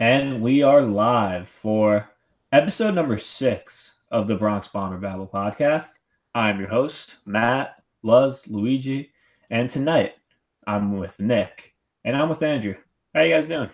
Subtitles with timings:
[0.00, 2.08] And we are live for
[2.52, 5.98] episode number six of the Bronx Bomber Babble podcast.
[6.36, 9.10] I'm your host, Matt, Luz, Luigi,
[9.50, 10.14] and tonight
[10.68, 11.74] I'm with Nick
[12.04, 12.76] and I'm with Andrew.
[13.12, 13.70] How you guys doing?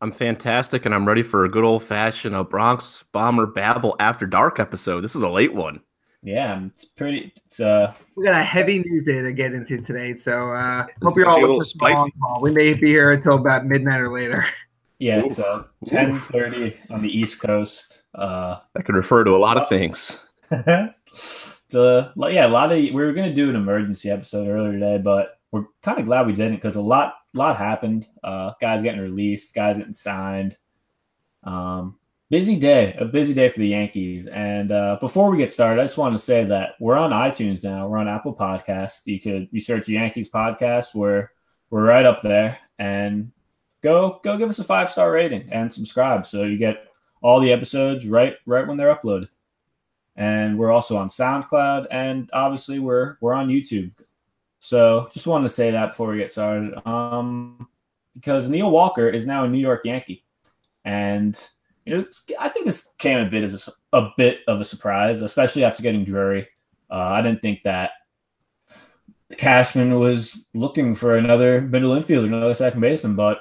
[0.00, 4.26] I'm fantastic, and I'm ready for a good old fashioned uh, Bronx Bomber Babble After
[4.26, 5.02] Dark episode.
[5.02, 5.78] This is a late one.
[6.22, 7.34] Yeah, it's pretty.
[7.44, 11.16] It's uh, we got a heavy news day to get into today, so uh, hope
[11.16, 12.14] you're all a little spicy.
[12.40, 14.46] We may be here until about midnight or later.
[14.98, 18.02] Yeah, it's uh, ten thirty on the East Coast.
[18.14, 20.24] Uh, that could refer to a lot of things.
[20.50, 20.92] the
[22.16, 25.64] yeah, a lot of we were gonna do an emergency episode earlier today, but we're
[25.82, 28.08] kind of glad we didn't because a lot lot happened.
[28.24, 30.56] Uh, guys getting released, guys getting signed.
[31.44, 31.98] Um,
[32.30, 34.26] busy day, a busy day for the Yankees.
[34.26, 37.62] And uh, before we get started, I just want to say that we're on iTunes
[37.62, 37.86] now.
[37.86, 39.02] We're on Apple Podcast.
[39.04, 40.94] You could you search Yankees podcast.
[40.94, 41.30] We're
[41.70, 43.32] we're right up there, and
[43.82, 46.86] go go give us a five star rating and subscribe so you get
[47.22, 49.28] all the episodes right right when they're uploaded.
[50.18, 53.92] And we're also on SoundCloud, and obviously we're we're on YouTube.
[54.60, 57.68] So just wanted to say that before we get started, um,
[58.14, 60.24] because Neil Walker is now a New York Yankee,
[60.84, 61.38] and
[61.84, 62.04] you know,
[62.40, 65.82] I think this came a bit as a, a bit of a surprise, especially after
[65.82, 66.48] getting Drury.
[66.90, 67.90] Uh, I didn't think that
[69.36, 73.40] Cashman was looking for another middle infielder, another second baseman, but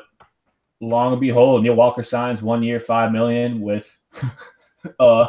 [0.82, 3.98] long and behold, Neil Walker signs one year, five million with
[5.00, 5.28] uh,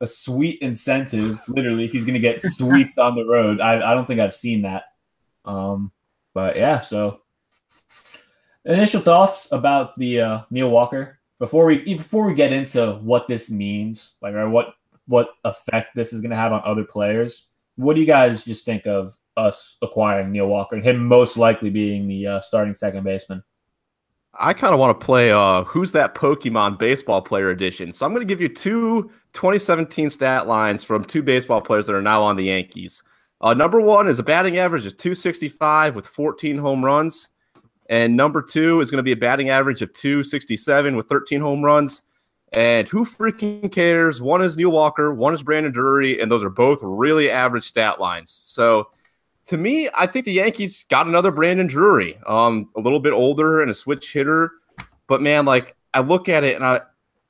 [0.00, 1.40] a sweet incentive.
[1.48, 3.60] Literally, he's going to get sweets on the road.
[3.60, 4.84] I, I don't think I've seen that.
[5.44, 5.92] Um,
[6.34, 7.20] but yeah, so
[8.64, 13.50] initial thoughts about the uh, Neil Walker before we before we get into what this
[13.50, 14.74] means, like or what
[15.06, 17.48] what effect this is going to have on other players.
[17.76, 21.70] What do you guys just think of us acquiring Neil Walker and him most likely
[21.70, 23.42] being the uh, starting second baseman?
[24.38, 27.92] I kind of want to play uh, Who's That Pokemon Baseball Player Edition.
[27.92, 31.94] So I'm going to give you two 2017 stat lines from two baseball players that
[31.94, 33.02] are now on the Yankees.
[33.42, 37.28] Uh, number one is a batting average of 265 with 14 home runs.
[37.90, 41.62] And number two is going to be a batting average of 267 with 13 home
[41.62, 42.02] runs.
[42.52, 44.22] And who freaking cares?
[44.22, 48.00] One is Neil Walker, one is Brandon Drury, and those are both really average stat
[48.00, 48.30] lines.
[48.30, 48.88] So
[49.46, 53.62] to me, I think the Yankees got another Brandon Drury, um, a little bit older
[53.62, 54.52] and a switch hitter.
[55.06, 56.80] But man, like I look at it and I,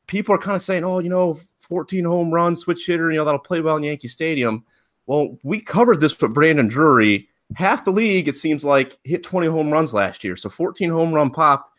[0.06, 3.24] people are kind of saying, oh, you know, 14 home runs, switch hitter, you know,
[3.24, 4.64] that'll play well in Yankee Stadium.
[5.06, 7.28] Well, we covered this with Brandon Drury.
[7.56, 10.36] Half the league, it seems like, hit 20 home runs last year.
[10.36, 11.72] So 14 home run pop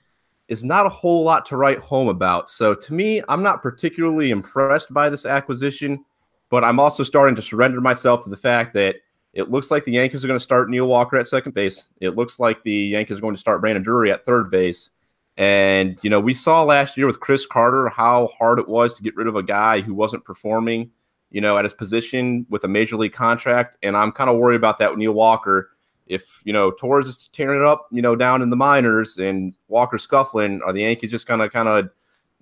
[0.47, 2.49] is not a whole lot to write home about.
[2.49, 6.03] So to me, I'm not particularly impressed by this acquisition,
[6.49, 8.97] but I'm also starting to surrender myself to the fact that
[9.33, 11.85] it looks like the Yankees are going to start Neil Walker at second base.
[11.99, 14.91] It looks like the Yankees are going to start Brandon Drury at third base.
[15.37, 19.01] And, you know, we saw last year with Chris Carter how hard it was to
[19.01, 20.91] get rid of a guy who wasn't performing,
[21.31, 23.77] you know, at his position with a major league contract.
[23.81, 25.71] And I'm kind of worried about that with Neil Walker.
[26.05, 29.57] If, you know, Torres is tearing it up, you know, down in the minors and
[29.67, 31.89] Walker scuffling, are the Yankees just going to kind of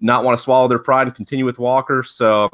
[0.01, 2.03] not want to swallow their pride and continue with Walker?
[2.03, 2.49] So,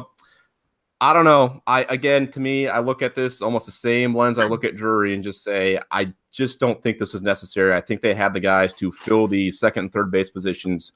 [1.00, 1.62] I don't know.
[1.68, 4.76] I again, to me, I look at this almost the same lens I look at
[4.76, 7.74] Drury and just say I just don't think this was necessary.
[7.76, 10.94] I think they had the guys to fill the second and third base positions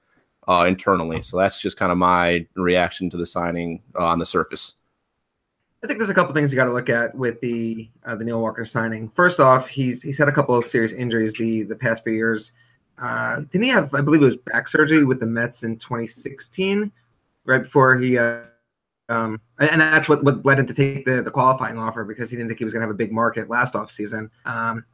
[0.48, 1.22] uh, internally.
[1.22, 4.76] So that's just kind of my reaction to the signing uh, on the surface.
[5.84, 8.24] I think there's a couple things you got to look at with the uh, the
[8.24, 9.10] Neil Walker signing.
[9.10, 12.52] First off, he's he's had a couple of serious injuries the the past few years.
[13.00, 13.94] Uh, didn't he have?
[13.94, 16.92] I believe it was back surgery with the Mets in 2016,
[17.46, 18.42] right before he uh,
[19.12, 22.38] um, and that's what, what led him to take the, the qualifying offer because he
[22.38, 24.30] didn't think he was going to have a big market last offseason.
[24.46, 24.86] Um,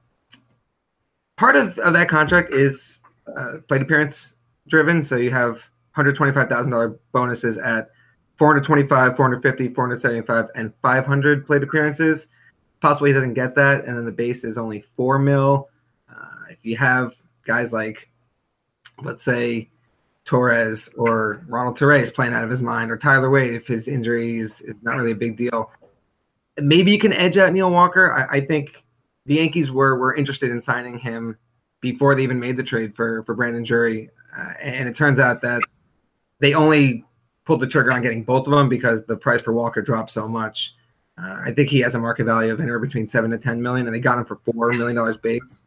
[1.37, 2.99] part of, of that contract is
[3.37, 4.33] uh, plate appearance
[4.67, 5.03] driven.
[5.03, 5.59] So you have
[5.95, 7.91] $125,000 bonuses at
[8.39, 12.27] 425, 450, 475, and 500 plate appearances.
[12.81, 13.85] Possibly he doesn't get that.
[13.85, 15.69] And then the base is only 4 mil.
[16.09, 17.13] Uh, if you have
[17.45, 18.09] guys like,
[19.03, 19.69] let's say,
[20.27, 24.37] Torres or Ronald Torreyes playing out of his mind or Tyler Wade if his injury
[24.37, 25.71] is, is not really a big deal.
[26.57, 28.13] Maybe you can edge out Neil Walker.
[28.13, 28.83] I, I, think
[29.25, 31.37] the Yankees were were interested in signing him
[31.81, 35.41] before they even made the trade for for Brandon Drury, uh, and it turns out
[35.43, 35.61] that
[36.39, 37.05] they only
[37.45, 40.27] pulled the trigger on getting both of them because the price for Walker dropped so
[40.27, 40.75] much.
[41.17, 43.87] Uh, I think he has a market value of anywhere between seven to ten million,
[43.87, 45.59] and they got him for four million dollars base.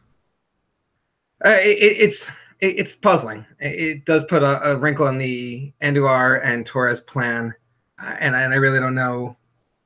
[1.45, 2.31] Uh, it, it's
[2.61, 3.45] it, it's puzzling.
[3.59, 7.55] It, does put a, a, wrinkle in the Andujar and Torres plan,
[8.03, 9.37] uh, and, and I really don't know,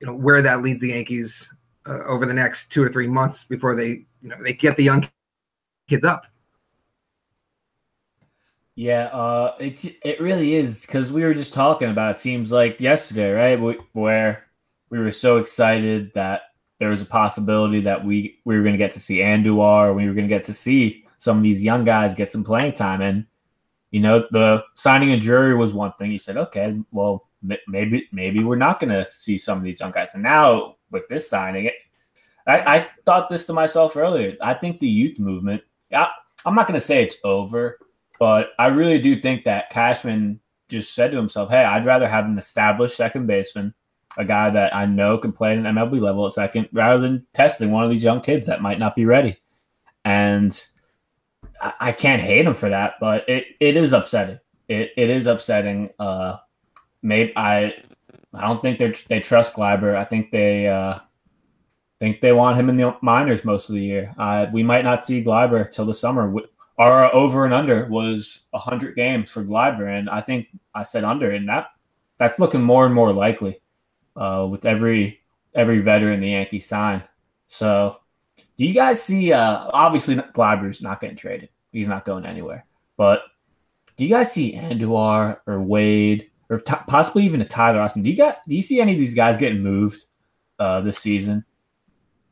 [0.01, 1.53] you know, where that leads the Yankees
[1.87, 4.85] uh, over the next two or three months before they, you know, they get the
[4.85, 5.09] young
[5.89, 6.27] kids up.
[8.77, 12.17] Yeah, uh, it it really is because we were just talking about.
[12.17, 13.61] It seems like yesterday, right?
[13.61, 14.47] We, where
[14.91, 16.43] we were so excited that
[16.79, 20.09] there was a possibility that we we were going to get to see Andujar, we
[20.09, 23.01] were going to get to see some of these young guys get some playing time,
[23.01, 23.25] and
[23.91, 26.13] you know the signing a Drury was one thing.
[26.13, 27.29] You said, okay, well
[27.67, 31.09] maybe maybe we're not going to see some of these young guys, and now with
[31.09, 31.75] this signing, it
[32.47, 34.37] I, I thought this to myself earlier.
[34.43, 35.63] I think the youth movement.
[35.93, 36.09] I,
[36.45, 37.79] I'm not going to say it's over,
[38.19, 42.27] but I really do think that Cashman just said to himself, "Hey, I'd rather have
[42.27, 43.73] an established second baseman,
[44.19, 47.27] a guy that I know can play at an MLB level at second, rather than
[47.33, 49.39] testing one of these young kids that might not be ready."
[50.05, 50.63] And
[51.61, 54.39] I, can't hate him for that, but it, it is upsetting.
[54.69, 55.91] It, it is upsetting.
[55.99, 56.37] Uh,
[57.03, 57.75] maybe I
[58.35, 59.95] I don't think they they trust Gleyber.
[59.95, 60.99] I think they uh,
[62.01, 64.15] think they want him in the minors most of the year.
[64.19, 66.35] Uh, we might not see Gleyber till the summer.
[66.77, 71.31] Our over and under was 100 games for Gleyber, and I think I said under,
[71.31, 71.69] and that
[72.19, 73.61] that's looking more and more likely
[74.17, 75.21] uh, with every
[75.55, 77.03] every veteran the Yankees sign.
[77.47, 77.99] So,
[78.57, 79.33] do you guys see?
[79.33, 82.67] Uh, obviously, Gleyber's not getting traded; he's not going anywhere.
[82.97, 83.23] But
[83.97, 88.03] do you guys see Andujar or Wade or t- possibly even a Tyler Austin?
[88.03, 88.39] Do you got?
[88.49, 90.07] Do you see any of these guys getting moved
[90.59, 91.45] uh, this season?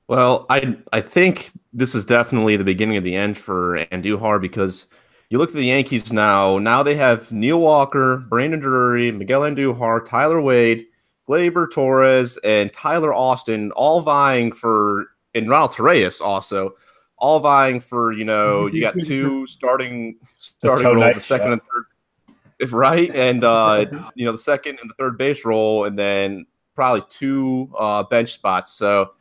[0.09, 4.87] Well, I I think this is definitely the beginning of the end for Andujar because
[5.31, 6.59] you look at the Yankees now.
[6.59, 10.85] Now they have Neil Walker, Brandon Drury, Miguel Andujar, Tyler Wade,
[11.27, 16.75] Gleyber Torres, and Tyler Austin all vying for, and Ronald Torreyes also
[17.19, 18.13] all vying for.
[18.13, 23.87] You know, you got two starting starting roles, the second and third, right, and uh,
[24.15, 28.33] you know the second and the third base role, and then probably two uh, bench
[28.33, 28.73] spots.
[28.73, 29.13] So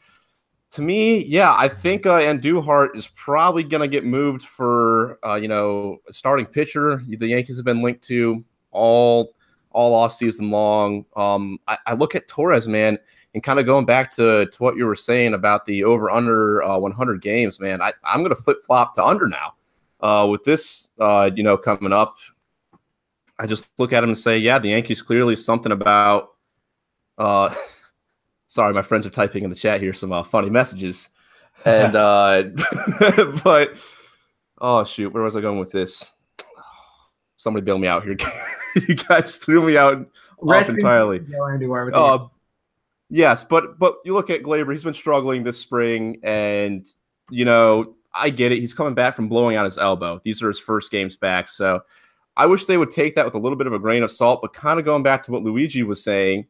[0.71, 5.35] to me, yeah, I think uh, Andujar is probably going to get moved for uh,
[5.35, 7.03] you know starting pitcher.
[7.07, 9.33] The Yankees have been linked to all
[9.71, 11.05] all off season long.
[11.15, 12.97] Um, I, I, look at Torres, man,
[13.33, 16.63] and kind of going back to, to what you were saying about the over under
[16.63, 17.81] uh, 100 games, man.
[17.81, 19.53] I, I'm going to flip flop to under now.
[20.01, 22.17] Uh, with this, uh, you know, coming up,
[23.37, 26.33] I just look at him and say, yeah, the Yankees clearly something about.
[27.17, 27.53] Uh,
[28.47, 31.09] sorry, my friends are typing in the chat here some uh, funny messages,
[31.65, 32.43] and uh,
[33.43, 33.75] but
[34.59, 36.11] oh shoot, where was I going with this?
[37.41, 38.15] Somebody bail me out here.
[38.87, 40.05] you guys threw me out
[40.41, 41.19] off entirely.
[41.95, 42.27] Uh,
[43.09, 44.71] yes, but but you look at Gleyber.
[44.73, 46.85] he's been struggling this spring, and
[47.31, 48.59] you know I get it.
[48.59, 50.21] He's coming back from blowing out his elbow.
[50.23, 51.81] These are his first games back, so
[52.37, 54.41] I wish they would take that with a little bit of a grain of salt.
[54.43, 56.45] But kind of going back to what Luigi was saying,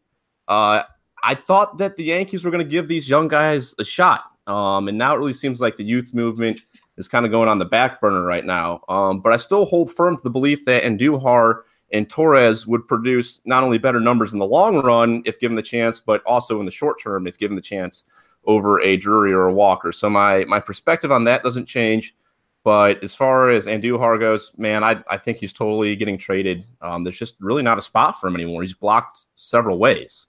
[0.49, 0.83] uh,
[1.23, 4.25] I thought that the Yankees were going to give these young guys a shot.
[4.47, 6.61] Um, and now it really seems like the youth movement
[7.01, 8.81] is kind of going on the back burner right now.
[8.87, 13.41] Um, but I still hold firm to the belief that Andujar and Torres would produce
[13.43, 16.65] not only better numbers in the long run if given the chance, but also in
[16.65, 18.05] the short term if given the chance
[18.45, 19.91] over a Drury or a Walker.
[19.91, 22.15] So my my perspective on that doesn't change.
[22.63, 26.63] But as far as Andujar goes, man, I, I think he's totally getting traded.
[26.79, 28.61] Um, there's just really not a spot for him anymore.
[28.61, 30.27] He's blocked several ways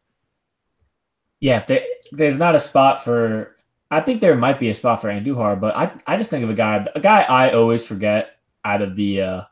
[1.42, 1.82] yeah, there,
[2.12, 3.56] there's not a spot for,
[3.92, 6.48] I think there might be a spot for Andujar, but I, I just think of
[6.48, 9.42] a guy, a guy I always forget out of the uh,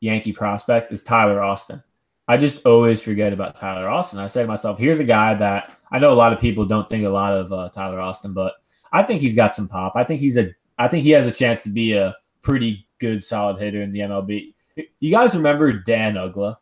[0.00, 1.80] Yankee prospects is Tyler Austin.
[2.26, 4.18] I just always forget about Tyler Austin.
[4.18, 6.88] I say to myself, here's a guy that I know a lot of people don't
[6.88, 8.54] think a lot of uh, Tyler Austin, but
[8.92, 9.92] I think he's got some pop.
[9.94, 13.24] I think he's a, I think he has a chance to be a pretty good,
[13.24, 14.54] solid hitter in the MLB.
[14.98, 16.56] You guys remember Dan Uggla?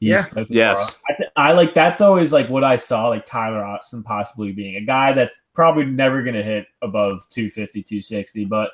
[0.00, 0.26] yeah.
[0.48, 0.96] Yes.
[1.08, 4.76] I, th- I, like that's always like what I saw like Tyler Austin possibly being
[4.76, 8.70] a guy that's probably never going to hit above 250, 260, but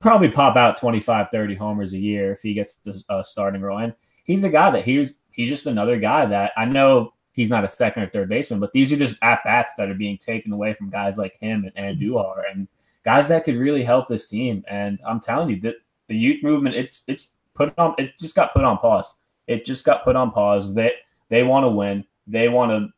[0.00, 3.78] probably pop out 25, 30 homers a year if he gets the uh, starting role.
[3.78, 7.64] And he's a guy that he's he's just another guy that I know he's not
[7.64, 10.52] a second or third baseman, but these are just at bats that are being taken
[10.52, 12.66] away from guys like him and Andujar and
[13.04, 14.64] guys that could really help this team.
[14.68, 15.76] And I'm telling you that
[16.08, 19.14] the youth movement, it's it's put on, it just got put on pause
[19.46, 20.74] it just got put on pause.
[20.74, 20.92] That
[21.28, 22.04] they, want to win.
[22.26, 22.88] They want a,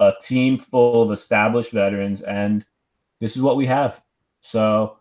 [0.00, 2.64] a team full of established veterans, and
[3.20, 4.02] this is what we have.
[4.40, 4.98] So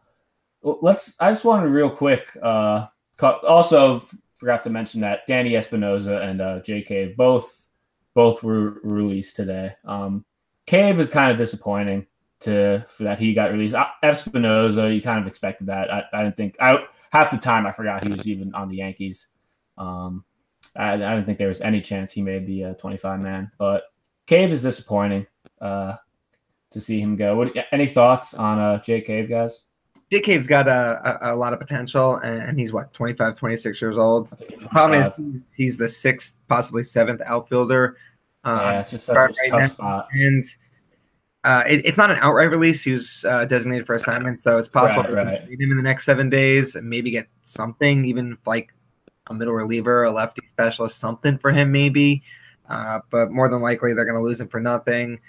[0.61, 1.15] let's.
[1.19, 2.35] I just wanted to real quick.
[2.41, 2.87] Uh,
[3.21, 4.01] also
[4.35, 6.59] forgot to mention that Danny Espinosa and uh,
[7.15, 7.65] both
[8.13, 9.73] both were released today.
[9.85, 10.25] Um,
[10.65, 12.07] Cave is kind of disappointing
[12.41, 13.75] to for that he got released.
[14.03, 15.91] Espinosa, you kind of expected that.
[15.91, 18.77] I, I didn't think I half the time I forgot he was even on the
[18.77, 19.27] Yankees.
[19.77, 20.25] Um,
[20.75, 23.51] I, I didn't think there was any chance he made the uh, 25 man.
[23.57, 23.83] But
[24.27, 25.27] Cave is disappointing
[25.59, 25.95] uh,
[26.71, 27.35] to see him go.
[27.35, 29.65] What any thoughts on uh, Jake Cave, guys?
[30.11, 33.97] Jake Cave's got a, a, a, lot of potential, and, he's what 25, 26 years
[33.97, 34.29] old.
[34.29, 37.97] The problem is he's the sixth, possibly seventh outfielder.
[38.43, 39.67] Uh, yeah, it's just a tough now.
[39.67, 40.07] spot.
[40.11, 40.45] And
[41.45, 42.83] uh, it, it's not an outright release.
[42.83, 45.41] He was uh, designated for assignment, so it's possible right, right.
[45.43, 48.73] him in the next seven days and maybe get something, even like
[49.27, 52.23] a middle reliever, a lefty specialist, something for him maybe.
[52.69, 55.19] Uh, but more than likely, they're going to lose him for nothing.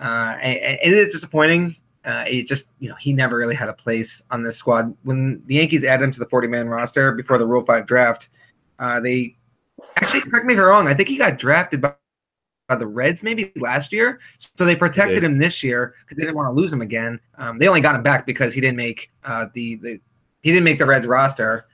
[0.00, 1.76] Uh, and, and it is disappointing.
[2.04, 4.96] Uh, it just, you know, he never really had a place on this squad.
[5.02, 8.28] When the Yankees added him to the 40 man roster before the Rule 5 draft,
[8.78, 9.36] uh, they
[9.96, 11.94] actually, correct me if I'm wrong, I think he got drafted by
[12.68, 14.20] by the Reds maybe last year.
[14.38, 17.18] So they protected him this year because they didn't want to lose him again.
[17.38, 20.00] Um, they only got him back because he didn't make uh, the, the
[20.42, 21.66] he didn't make the Reds roster.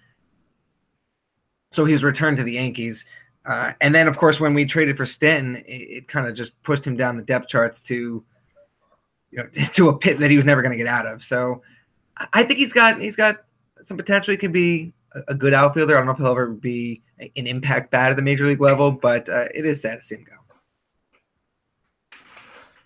[1.74, 3.04] So he was returned to the Yankees.
[3.44, 6.60] Uh, and then, of course, when we traded for Stanton, it, it kind of just
[6.62, 8.24] pushed him down the depth charts to,
[9.30, 11.22] you know, to a pit that he was never going to get out of.
[11.22, 11.62] So
[12.32, 13.44] I think he's got he's got
[13.84, 14.32] some potential.
[14.32, 15.96] He could be a, a good outfielder.
[15.96, 18.90] I don't know if he'll ever be an impact bat at the major league level,
[18.90, 20.32] but uh, it is sad to see him go.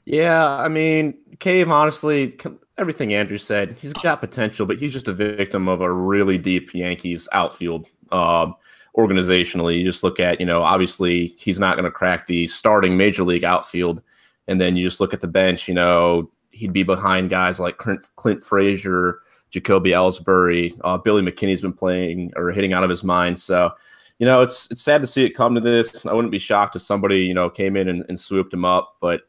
[0.05, 2.39] Yeah, I mean, Cave, honestly,
[2.79, 6.75] everything Andrew said, he's got potential, but he's just a victim of a really deep
[6.75, 7.87] Yankees outfield.
[8.11, 8.53] Uh,
[8.99, 12.97] organizationally, you just look at, you know, obviously he's not going to crack the starting
[12.97, 14.03] major league outfield.
[14.49, 17.79] And then you just look at the bench, you know, he'd be behind guys like
[17.79, 23.05] Clint, Clint Frazier, Jacoby Ellsbury, uh, Billy McKinney's been playing or hitting out of his
[23.05, 23.39] mind.
[23.39, 23.71] So,
[24.19, 26.05] you know, it's it's sad to see it come to this.
[26.05, 28.97] I wouldn't be shocked if somebody, you know, came in and, and swooped him up,
[29.01, 29.23] but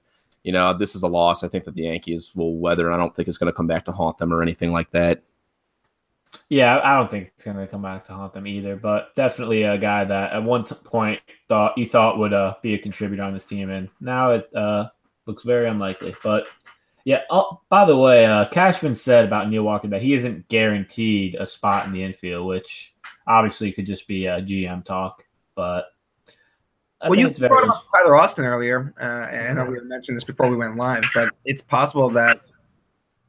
[0.43, 1.43] you know, this is a loss.
[1.43, 2.91] I think that the Yankees will weather.
[2.91, 5.21] I don't think it's going to come back to haunt them or anything like that.
[6.49, 8.75] Yeah, I don't think it's going to come back to haunt them either.
[8.75, 12.79] But definitely a guy that at one point thought you thought would uh, be a
[12.79, 14.89] contributor on this team, and now it uh,
[15.25, 16.15] looks very unlikely.
[16.23, 16.47] But
[17.05, 17.21] yeah.
[17.29, 21.45] Oh, by the way, uh, Cashman said about Neil Walker that he isn't guaranteed a
[21.45, 22.95] spot in the infield, which
[23.27, 25.25] obviously could just be a GM talk.
[25.55, 25.85] But
[27.01, 28.93] I well, you brought up Tyler Austin earlier.
[28.99, 32.51] Uh, and I know we mentioned this before we went live, but it's possible that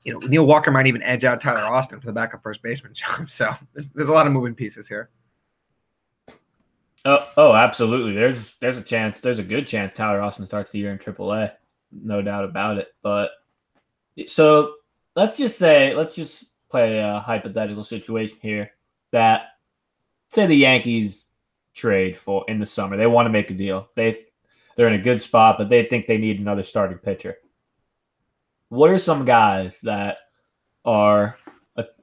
[0.02, 2.94] you know Neil Walker might even edge out Tyler Austin for the backup first baseman
[2.94, 3.30] job.
[3.30, 5.10] So there's, there's a lot of moving pieces here.
[7.04, 8.14] Oh, oh, absolutely.
[8.14, 9.20] There's there's a chance.
[9.20, 11.52] There's a good chance Tyler Austin starts the year in AAA,
[11.92, 12.88] no doubt about it.
[13.02, 13.30] But
[14.26, 14.74] so
[15.16, 18.72] let's just say, let's just play a hypothetical situation here
[19.12, 19.42] that
[20.28, 21.26] say the Yankees
[21.74, 22.96] trade for in the summer.
[22.96, 23.88] They want to make a deal.
[23.94, 24.26] They
[24.76, 27.36] they're in a good spot, but they think they need another starting pitcher.
[28.70, 30.18] What are some guys that
[30.84, 31.36] are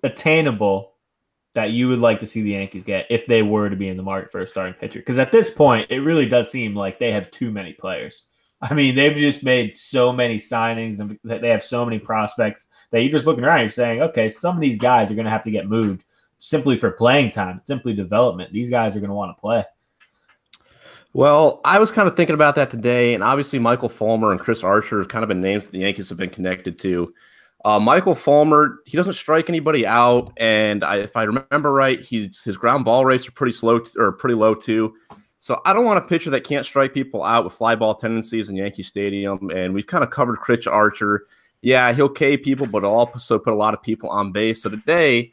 [0.04, 0.94] attainable
[1.56, 3.98] that you would like to see the Yankees get if they were to be in
[3.98, 5.00] the market for a starting pitcher?
[5.00, 8.24] Because at this point, it really does seem like they have too many players.
[8.62, 13.02] I mean, they've just made so many signings and they have so many prospects that
[13.02, 15.44] you're just looking around, you're saying, okay, some of these guys are going to have
[15.44, 16.04] to get moved
[16.40, 18.52] simply for playing time, simply development.
[18.52, 19.64] These guys are going to want to play.
[21.18, 24.64] Well, I was kind of thinking about that today, and obviously Michael Fulmer and Chris
[24.64, 27.12] Archer have kind of been names that the Yankees have been connected to.
[27.66, 32.44] Uh, Michael Fulmer, he doesn't strike anybody out, and I, if I remember right, he's
[32.44, 34.94] his ground ball rates are pretty slow t- or pretty low too.
[35.40, 38.50] So I don't want a pitcher that can't strike people out with fly ball tendencies
[38.50, 39.50] in Yankee Stadium.
[39.50, 41.26] And we've kind of covered Chris Archer.
[41.64, 44.62] Yeah, he'll K people, but also put a lot of people on base.
[44.62, 45.32] So today,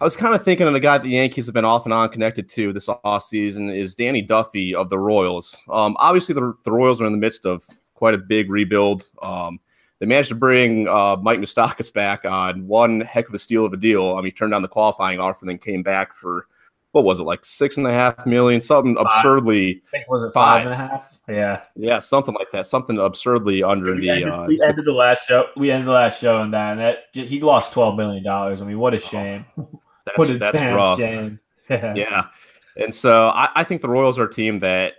[0.00, 1.92] I was kind of thinking of the guy that the Yankees have been off and
[1.92, 5.64] on connected to this offseason is Danny Duffy of the Royals.
[5.70, 7.64] Um, obviously, the, the Royals are in the midst of
[7.94, 9.04] quite a big rebuild.
[9.22, 9.60] Um,
[10.00, 13.72] they managed to bring uh, Mike Moustakas back on one heck of a steal of
[13.72, 14.20] a deal.
[14.22, 16.48] He turned down the qualifying offer and then came back for
[16.92, 19.06] what was it like six and a half million, something five.
[19.06, 19.82] absurdly.
[19.88, 21.18] I think was it five, five and a half?
[21.28, 22.66] Yeah, yeah, something like that.
[22.66, 24.10] Something absurdly under we the.
[24.10, 25.46] Ended, uh, we ended the last show.
[25.56, 28.60] We ended the last show and that, and that he lost twelve million dollars.
[28.60, 29.44] I mean, what a shame.
[29.58, 29.68] Oh.
[30.04, 31.00] That's, that's rough.
[31.68, 31.94] Yeah.
[31.94, 32.24] yeah.
[32.76, 34.94] And so I, I, think the Royals are a team that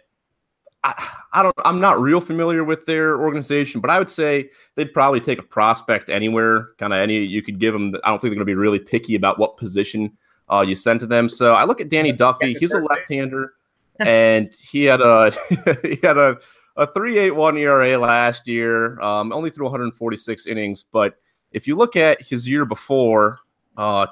[0.83, 4.93] I, I don't I'm not real familiar with their organization, but I would say they'd
[4.93, 7.93] probably take a prospect anywhere, kind of any you could give them.
[8.03, 10.17] I don't think they're going to be really picky about what position
[10.53, 11.29] uh, you send to them.
[11.29, 12.53] So I look at Danny Duffy.
[12.53, 13.53] He's a left-hander,
[14.00, 15.31] and he had a
[15.83, 16.38] he had a
[16.75, 19.00] a 3.81 ERA last year.
[19.00, 21.15] Um, only threw 146 innings, but
[21.51, 23.39] if you look at his year before,
[23.77, 24.07] uh,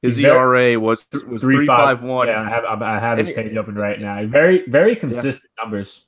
[0.00, 2.28] his ERA was was three five one.
[2.28, 4.26] Yeah, I have I have his page open right now.
[4.26, 5.64] Very very consistent yeah.
[5.64, 6.04] numbers.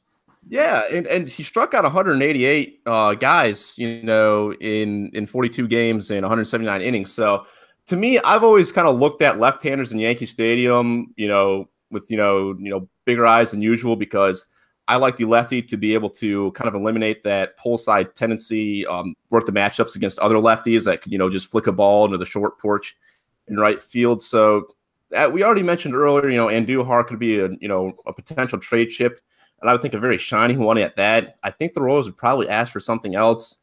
[0.48, 6.10] Yeah, and, and he struck out 188 uh, guys, you know, in in 42 games
[6.10, 7.10] and 179 innings.
[7.10, 7.46] So
[7.86, 12.10] to me, I've always kind of looked at left-handers in Yankee Stadium, you know, with
[12.10, 14.44] you know you know bigger eyes than usual because
[14.88, 18.86] I like the lefty to be able to kind of eliminate that pull side tendency,
[18.86, 22.04] um, work the matchups against other lefties that could, you know, just flick a ball
[22.04, 22.96] into the short porch
[23.48, 24.22] in right field.
[24.22, 24.68] So
[25.14, 28.58] uh, we already mentioned earlier, you know, Andujar could be a, you know, a potential
[28.58, 29.20] trade chip.
[29.60, 31.38] And I would think a very shining one at that.
[31.42, 33.56] I think the Royals would probably ask for something else.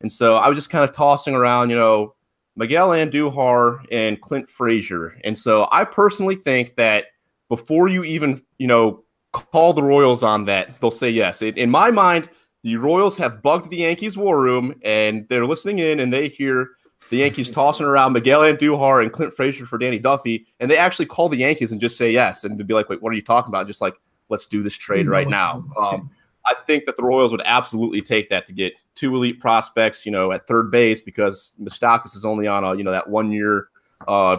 [0.00, 2.14] And so I was just kind of tossing around, you know,
[2.58, 5.18] Miguel Andujar and Clint Frazier.
[5.22, 7.04] And so I personally think that
[7.48, 11.40] before you even, you know, call the Royals on that, they'll say yes.
[11.40, 12.28] In, in my mind,
[12.64, 16.70] the Royals have bugged the Yankees war room and they're listening in and they hear
[17.10, 21.06] the Yankees tossing around Miguel Andujar and Clint Frazier for Danny Duffy, and they actually
[21.06, 23.22] call the Yankees and just say yes, and to be like, wait, what are you
[23.22, 23.66] talking about?
[23.66, 23.94] Just like,
[24.28, 25.64] let's do this trade right now.
[25.78, 26.10] Um,
[26.48, 30.12] I think that the Royals would absolutely take that to get two elite prospects, you
[30.12, 33.68] know, at third base because Moustakas is only on a, you know, that one year
[34.06, 34.36] uh,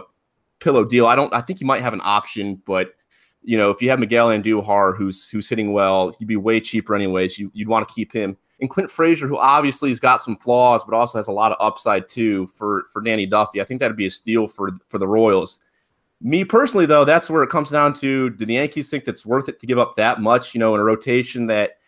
[0.58, 1.06] pillow deal.
[1.06, 2.94] I don't, I think you might have an option, but
[3.42, 6.94] you know, if you have Miguel Andujar who's who's hitting well, he'd be way cheaper
[6.94, 7.38] anyways.
[7.38, 8.36] You, you'd want to keep him.
[8.60, 11.56] And Clint Frazier, who obviously has got some flaws, but also has a lot of
[11.60, 13.60] upside too for for Danny Duffy.
[13.60, 15.60] I think that'd be a steal for for the Royals.
[16.20, 19.48] Me personally, though, that's where it comes down to: Do the Yankees think that's worth
[19.48, 20.54] it to give up that much?
[20.54, 21.78] You know, in a rotation that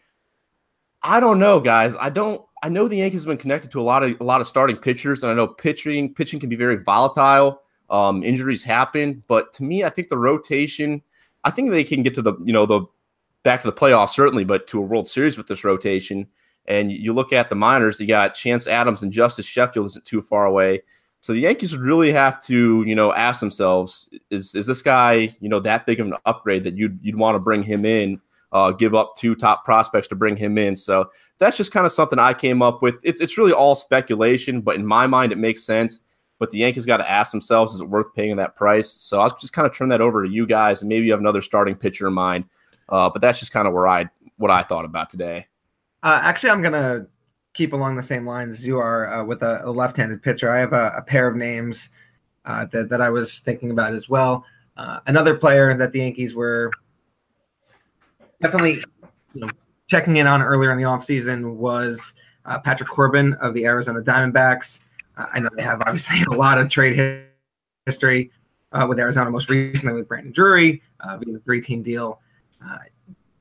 [1.02, 1.96] I don't know, guys.
[2.00, 2.42] I don't.
[2.64, 4.76] I know the Yankees have been connected to a lot of a lot of starting
[4.76, 7.62] pitchers, and I know pitching pitching can be very volatile.
[7.90, 11.02] Um, injuries happen, but to me, I think the rotation
[11.44, 12.82] I think they can get to the you know the
[13.42, 16.26] back to the playoffs certainly, but to a World Series with this rotation.
[16.66, 20.22] And you look at the minors, you got Chance Adams and Justice Sheffield isn't too
[20.22, 20.82] far away.
[21.20, 25.36] So the Yankees would really have to, you know, ask themselves: Is is this guy,
[25.40, 28.20] you know, that big of an upgrade that you'd you'd want to bring him in?
[28.52, 30.76] Uh, give up two top prospects to bring him in.
[30.76, 32.96] So that's just kind of something I came up with.
[33.02, 36.00] It's it's really all speculation, but in my mind, it makes sense.
[36.38, 38.90] But the Yankees got to ask themselves, is it worth paying that price?
[38.90, 41.20] So I'll just kind of turn that over to you guys, and maybe you have
[41.20, 42.44] another starting pitcher in mind.
[42.88, 45.46] Uh, but that's just kind of where I what I thought about today.
[46.02, 47.06] Uh, actually, I'm gonna
[47.54, 50.50] keep along the same lines as you are uh, with a, a, left-handed pitcher.
[50.50, 51.90] I have a, a pair of names
[52.44, 54.44] uh, that that I was thinking about as well.
[54.76, 56.70] Uh, another player that the Yankees were
[58.42, 58.84] definitely
[59.34, 59.48] you know,
[59.86, 62.12] checking in on earlier in the offseason was
[62.44, 64.80] uh, Patrick Corbin of the Arizona Diamondbacks.
[65.16, 67.24] I know they have obviously a lot of trade
[67.86, 68.30] history
[68.72, 72.20] uh, with Arizona, most recently with Brandon Drury, uh, being a three team deal.
[72.64, 72.78] Uh,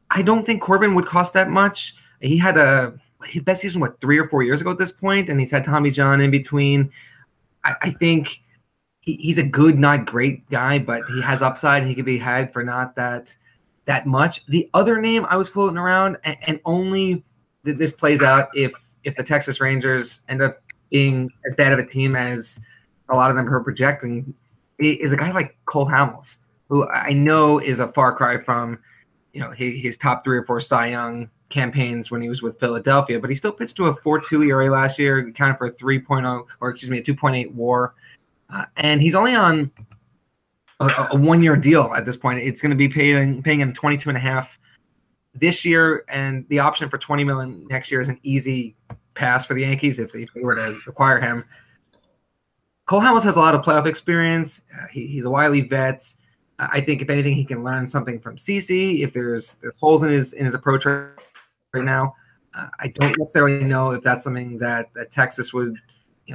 [0.09, 1.95] I don't think Corbin would cost that much.
[2.19, 2.93] He had a
[3.25, 5.63] his best season, what, three or four years ago at this point, and he's had
[5.63, 6.91] Tommy John in between.
[7.63, 8.41] I, I think
[9.01, 12.17] he, he's a good, not great guy, but he has upside and he could be
[12.17, 13.33] had for not that
[13.85, 14.45] that much.
[14.47, 17.23] The other name I was floating around, and, and only
[17.63, 18.71] this plays out if
[19.03, 22.59] if the Texas Rangers end up being as bad of a team as
[23.09, 24.33] a lot of them are projecting
[24.79, 26.37] is a guy like Cole Hamels,
[26.69, 28.79] who I know is a far cry from,
[29.33, 32.59] you know, his, his top three or four Cy Young campaigns when he was with
[32.59, 36.45] Philadelphia, but he still pitched to a 4.2 ERA last year, accounted for a 3.0
[36.59, 37.93] or excuse me, a 2.8 WAR,
[38.49, 39.69] uh, and he's only on
[40.81, 42.39] a, a one-year deal at this point.
[42.39, 44.57] It's going to be paying paying him 22 and a half
[45.33, 48.75] this year, and the option for 20 million next year is an easy
[49.13, 51.45] pass for the Yankees if they, were to acquire him.
[52.87, 54.61] Cole Hamels has a lot of playoff experience.
[54.77, 56.05] Uh, he, he's a wily vet.
[56.59, 59.01] I think if anything, he can learn something from CC.
[59.01, 61.09] If there's there's holes in his in his approach right,
[61.73, 62.13] right now,
[62.53, 65.77] uh, I don't necessarily know if that's something that, that Texas would,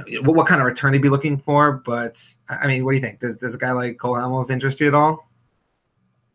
[0.05, 1.81] you know, what, what kind of return they'd be looking for.
[1.85, 3.19] But I mean, what do you think?
[3.19, 5.29] Does does a guy like Cole Hamels interest you at all?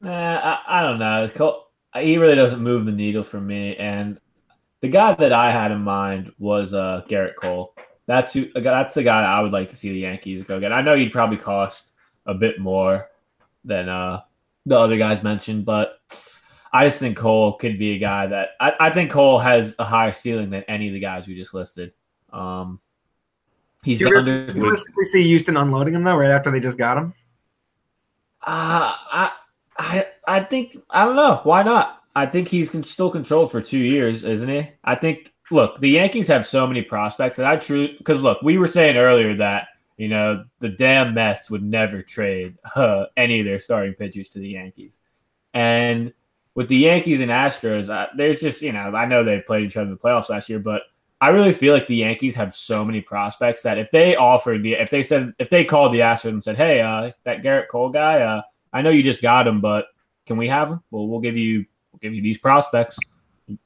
[0.04, 1.30] Uh, I, I don't know.
[1.34, 4.18] Cole, he really doesn't move the needle for me, and
[4.80, 7.74] the guy that I had in mind was uh, Gerrit Cole.
[8.06, 10.72] That's who, that's the guy I would like to see the Yankees go get.
[10.72, 11.92] I know he'd probably cost
[12.26, 13.08] a bit more
[13.64, 14.22] than uh,
[14.66, 16.00] the other guys mentioned, but
[16.72, 19.84] I just think Cole could be a guy that I, I think Cole has a
[19.84, 21.92] higher ceiling than any of the guys we just listed.
[22.32, 22.80] Um,
[23.82, 24.44] he's you under.
[24.52, 27.14] You realistically see Houston unloading him though, right after they just got him.
[28.42, 29.32] Uh, I
[29.78, 32.02] I I think I don't know why not.
[32.14, 34.70] I think he's still controlled for two years, isn't he?
[34.84, 35.32] I think.
[35.50, 38.96] Look, the Yankees have so many prospects, and I truly because look, we were saying
[38.96, 39.68] earlier that
[39.98, 44.38] you know the damn Mets would never trade uh, any of their starting pitchers to
[44.38, 45.00] the Yankees,
[45.52, 46.12] and
[46.54, 49.76] with the Yankees and Astros, uh, there's just you know I know they played each
[49.76, 50.82] other in the playoffs last year, but
[51.22, 54.74] I really feel like the Yankees have so many prospects that if they offered the
[54.74, 57.90] if they said if they called the Astros and said, hey, uh, that Garrett Cole
[57.90, 59.86] guy, uh, I know you just got him, but
[60.26, 60.80] can we have him?
[60.90, 62.98] Well, we'll give you we'll give you these prospects.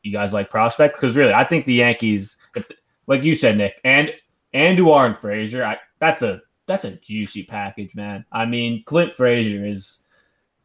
[0.03, 1.01] You guys like prospects?
[1.01, 2.67] Because really, I think the Yankees, if,
[3.07, 4.13] like you said, Nick, and
[4.53, 8.27] Andujar and Frazier, I, that's a that's a juicy package, man.
[8.33, 10.03] I mean, Clint Frazier is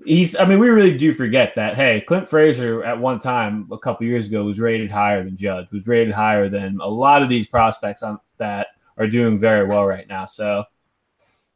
[0.06, 0.36] he's.
[0.36, 1.76] I mean, we really do forget that.
[1.76, 5.72] Hey, Clint Frazier at one time a couple years ago was rated higher than Judge.
[5.72, 9.86] Was rated higher than a lot of these prospects on that are doing very well
[9.86, 10.26] right now.
[10.26, 10.64] So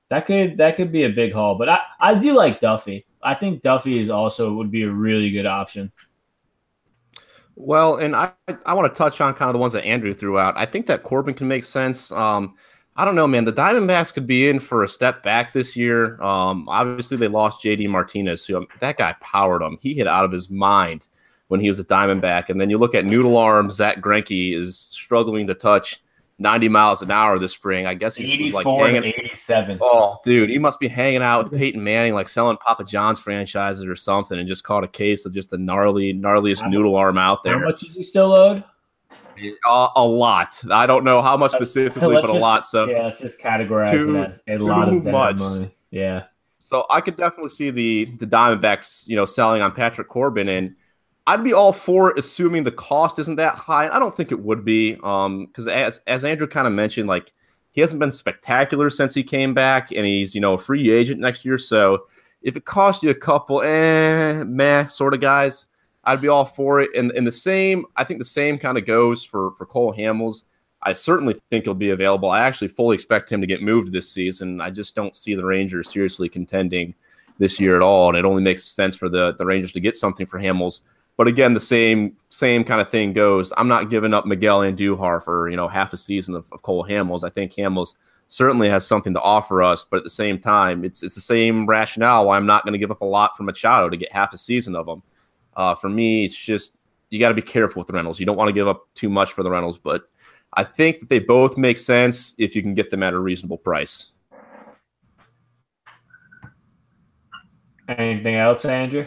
[0.10, 1.58] that could that could be a big haul.
[1.58, 3.05] But I I do like Duffy.
[3.21, 5.91] I think Duffy is also would be a really good option.
[7.55, 8.31] Well, and I
[8.65, 10.55] I want to touch on kind of the ones that Andrew threw out.
[10.58, 12.12] I think that Corbin can make sense.
[12.12, 12.55] Um,
[12.97, 13.43] I don't know, man.
[13.43, 16.21] The Diamondbacks could be in for a step back this year.
[16.21, 18.45] Um, obviously, they lost JD Martinez.
[18.45, 19.77] So um, that guy powered them.
[19.81, 21.08] He hit out of his mind
[21.49, 22.49] when he was a Diamondback.
[22.49, 26.01] And then you look at Noodle Arm, Zack Greinke is struggling to touch
[26.39, 27.86] 90 miles an hour this spring.
[27.86, 29.79] I guess he's like hanging 87.
[29.81, 33.86] Oh, dude, he must be hanging out with Peyton Manning, like selling Papa John's franchises
[33.86, 37.43] or something, and just caught a case of just the gnarly, gnarliest noodle arm out
[37.43, 37.60] there.
[37.60, 38.63] How much is he still owed?
[39.67, 40.62] Uh, a lot.
[40.71, 42.65] I don't know how much specifically, but just, a lot.
[42.65, 45.38] So yeah, just categorize a lot of much.
[45.38, 45.76] money.
[45.91, 46.26] Yeah.
[46.60, 50.76] So I could definitely see the the Diamondbacks, you know, selling on Patrick Corbin, and
[51.28, 53.88] I'd be all for it, assuming the cost isn't that high.
[53.89, 57.34] I don't think it would be, um, because as as Andrew kind of mentioned, like
[57.71, 61.19] he hasn't been spectacular since he came back, and he's you know a free agent
[61.19, 61.58] next year.
[61.58, 62.08] So
[62.41, 65.65] if it costs you a couple, eh, meh, sort of guys
[66.06, 66.91] I'd be all for it.
[66.96, 70.44] And, and the same, I think the same kind of goes for, for Cole Hamels.
[70.82, 72.30] I certainly think he'll be available.
[72.30, 74.62] I actually fully expect him to get moved this season.
[74.62, 76.94] I just don't see the Rangers seriously contending
[77.39, 78.10] this year at all.
[78.10, 80.82] And it only makes sense for the, the Rangers to get something for Hamels.
[81.18, 83.54] But again, the same same kind of thing goes.
[83.58, 86.86] I'm not giving up Miguel Andujar for you know half a season of, of Cole
[86.86, 87.24] Hamels.
[87.24, 87.96] I think Hamels
[88.28, 91.65] certainly has something to offer us, but at the same time, it's it's the same
[91.65, 94.34] rationale why I'm not going to give up a lot for Machado to get half
[94.34, 95.02] a season of him.
[95.56, 96.78] Uh, for me, it's just
[97.10, 98.20] you got to be careful with the rentals.
[98.20, 100.10] You don't want to give up too much for the rentals, but
[100.54, 103.58] I think that they both make sense if you can get them at a reasonable
[103.58, 104.12] price.
[107.88, 109.06] Anything else, Andrew?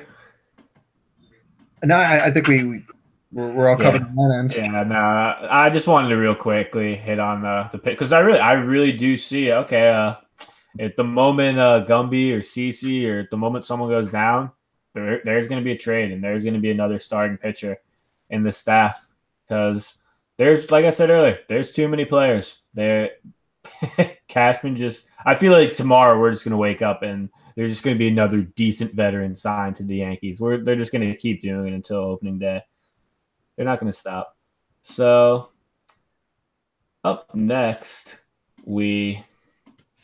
[1.82, 2.84] No, I, I think we
[3.32, 4.22] we're, we're all covered yeah.
[4.22, 4.72] on that end.
[4.72, 8.20] Yeah, no, I just wanted to real quickly hit on the the pick because I
[8.20, 9.90] really I really do see okay.
[9.90, 10.14] Uh,
[10.78, 14.50] at the moment uh, Gumby or CC or at the moment someone goes down,
[15.04, 17.78] there, there's going to be a trade and there's going to be another starting pitcher
[18.30, 19.08] in the staff
[19.46, 19.98] because
[20.36, 22.58] there's, like I said earlier, there's too many players.
[22.74, 23.10] There,
[24.28, 25.06] Cashman just.
[25.24, 27.98] I feel like tomorrow we're just going to wake up and there's just going to
[27.98, 30.40] be another decent veteran signed to the Yankees.
[30.40, 32.62] We're, they're just going to keep doing it until opening day.
[33.56, 34.36] They're not going to stop.
[34.82, 35.50] So,
[37.02, 38.16] up next,
[38.64, 39.24] we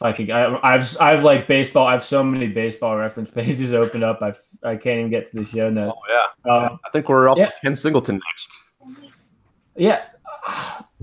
[0.03, 1.87] if I, I've I've like baseball.
[1.87, 4.23] I have so many baseball reference pages opened up.
[4.23, 4.35] I
[4.69, 6.01] I can't even get to the show notes.
[6.09, 7.51] Oh yeah, um, I think we're up yeah.
[7.63, 8.53] Ken Singleton next.
[9.77, 10.03] Yeah,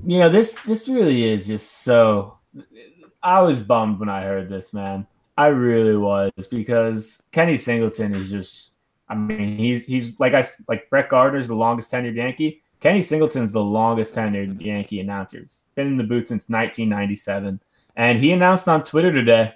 [0.05, 2.37] you know this this really is just so.
[3.23, 5.07] I was bummed when I heard this, man.
[5.37, 8.69] I really was because Kenny Singleton is just.
[9.07, 12.63] I mean, he's he's like I like Brett Gardner's the longest tenured Yankee.
[12.79, 15.39] Kenny Singleton's the longest tenured Yankee announcer.
[15.39, 17.59] He's been in the booth since 1997
[17.95, 19.53] and he announced on Twitter today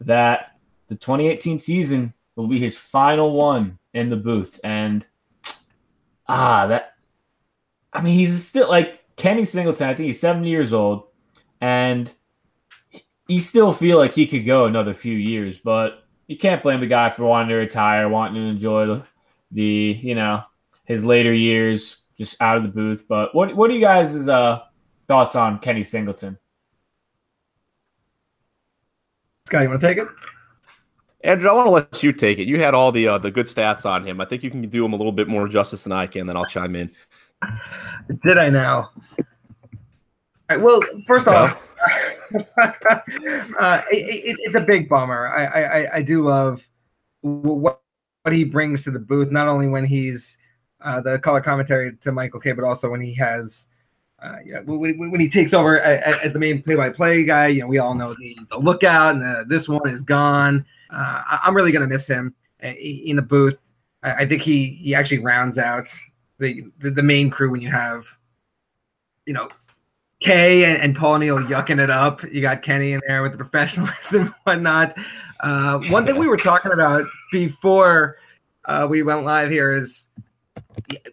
[0.00, 4.60] that the 2018 season will be his final one in the booth.
[4.62, 5.06] And
[6.26, 6.94] ah, that
[7.92, 9.88] I mean, he's still like Kenny Singleton.
[9.88, 11.08] I think he's 70 years old,
[11.60, 12.12] and
[13.26, 15.58] you still feel like he could go another few years.
[15.58, 19.02] But you can't blame the guy for wanting to retire, wanting to enjoy the,
[19.50, 20.42] the you know
[20.84, 23.06] his later years just out of the booth.
[23.08, 24.62] But what what are you guys' uh,
[25.06, 26.38] thoughts on Kenny Singleton?
[29.48, 30.06] Scott, you want to take it?
[31.24, 32.46] Andrew, I want to let you take it.
[32.46, 34.20] You had all the uh, the good stats on him.
[34.20, 36.26] I think you can do him a little bit more justice than I can.
[36.26, 36.90] Then I'll chime in.
[38.22, 38.90] Did I now?
[40.50, 41.58] Right, well, first off,
[42.34, 45.28] uh, it, it, it's a big bummer.
[45.28, 46.68] I, I, I do love
[47.22, 47.80] what,
[48.22, 50.36] what he brings to the booth, not only when he's
[50.82, 53.66] uh, the color commentary to Michael Kay, but also when he has
[54.20, 57.68] uh, you know, when, when, he takes over as the main play-by-play guy, you know,
[57.68, 60.64] we all know the, the lookout and the, this one is gone.
[60.90, 63.58] Uh, I'm really gonna miss him uh, in the booth.
[64.02, 65.88] I, think he he actually rounds out
[66.38, 68.06] the, the, the main crew when you have,
[69.26, 69.48] you know,
[70.20, 72.22] Kay and, and Paul O'Neill yucking it up.
[72.24, 74.96] You got Kenny in there with the professionals and whatnot.
[75.40, 78.16] Uh, one thing we were talking about before
[78.64, 80.06] uh, we went live here is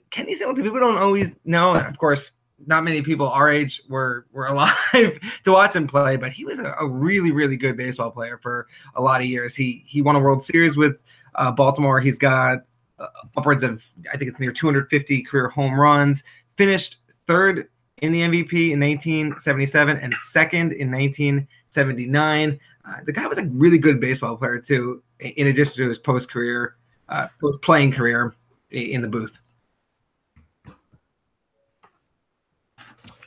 [0.09, 0.63] Kenny Singleton.
[0.63, 1.75] People don't always know.
[1.75, 2.31] Of course,
[2.67, 6.59] not many people our age were were alive to watch him play, but he was
[6.59, 9.55] a, a, really really good baseball player for a lot of years.
[9.55, 10.97] He he won a World Series with
[11.35, 11.99] uh, Baltimore.
[11.99, 12.59] He's got
[12.99, 16.23] uh, upwards of I think it's near 250 career home runs.
[16.57, 16.97] Finished
[17.27, 17.69] third
[18.01, 22.59] in the MVP in 1977 and second in 1979.
[22.87, 25.01] Uh, the guy was a really good baseball player too.
[25.19, 26.75] In addition to his post career
[27.09, 27.27] uh,
[27.61, 28.35] playing career
[28.71, 29.37] in the booth.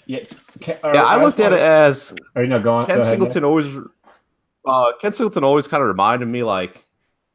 [0.08, 0.20] Yeah,
[0.66, 0.78] yeah.
[0.82, 2.14] I looked at it as.
[2.34, 2.86] Are you not going?
[2.86, 3.76] Ken go Singleton always.
[4.64, 6.82] Uh, Ken Singleton always kind of reminded me like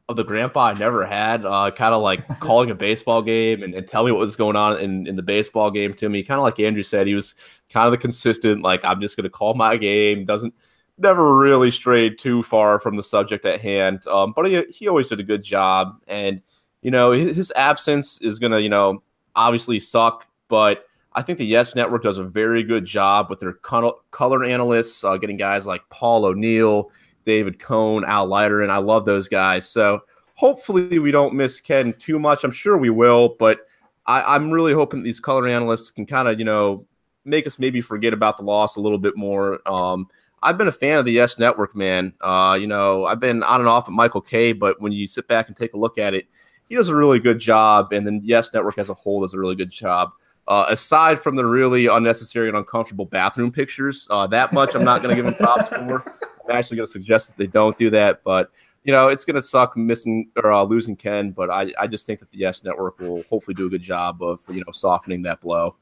[0.08, 3.74] of the grandpa I never had, uh, kind of like calling a baseball game and,
[3.74, 6.24] and tell me what was going on in, in the baseball game to me.
[6.24, 7.36] Kind of like Andrew said, he was
[7.70, 10.24] kind of the consistent, like, I'm just going to call my game.
[10.24, 10.52] Doesn't,
[10.98, 14.06] never really strayed too far from the subject at hand.
[14.06, 16.00] Um, but he, he always did a good job.
[16.08, 16.42] And,
[16.82, 19.02] you know, his, his absence is going to, you know,
[19.36, 20.26] obviously suck.
[20.48, 20.84] But
[21.14, 25.16] I think the Yes Network does a very good job with their color analysts, uh,
[25.16, 26.90] getting guys like Paul O'Neill
[27.24, 29.68] David Cone, Al Leiter, and I love those guys.
[29.68, 30.00] So
[30.34, 32.44] hopefully we don't miss Ken too much.
[32.44, 33.60] I'm sure we will, but
[34.06, 36.86] I, am really hoping these color analysts can kind of, you know,
[37.24, 39.60] make us maybe forget about the loss a little bit more.
[39.66, 40.08] Um,
[40.42, 42.12] I've been a fan of the Yes Network, man.
[42.20, 45.26] Uh, you know, I've been on and off at Michael Kay, but when you sit
[45.26, 46.26] back and take a look at it,
[46.68, 49.38] he does a really good job, and then Yes Network as a whole does a
[49.38, 50.10] really good job.
[50.46, 55.02] Uh, aside from the really unnecessary and uncomfortable bathroom pictures, uh, that much I'm not
[55.02, 56.04] going to give them props for.
[56.48, 58.50] I'm actually going to suggest that they don't do that, but
[58.84, 61.30] you know it's going to suck missing or uh, losing Ken.
[61.30, 64.22] But I, I just think that the Yes Network will hopefully do a good job
[64.22, 65.76] of you know softening that blow.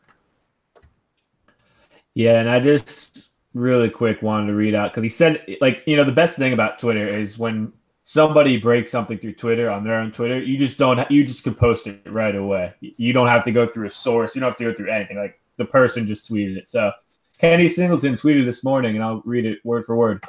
[2.14, 5.96] Yeah, and I just really quick wanted to read out because he said like you
[5.96, 7.72] know the best thing about Twitter is when
[8.04, 11.54] somebody breaks something through Twitter on their own Twitter, you just don't you just can
[11.54, 12.74] post it right away.
[12.80, 14.34] You don't have to go through a source.
[14.34, 15.18] You don't have to go through anything.
[15.18, 16.68] Like the person just tweeted it.
[16.68, 16.92] So
[17.38, 20.24] Kenny Singleton tweeted this morning, and I'll read it word for word.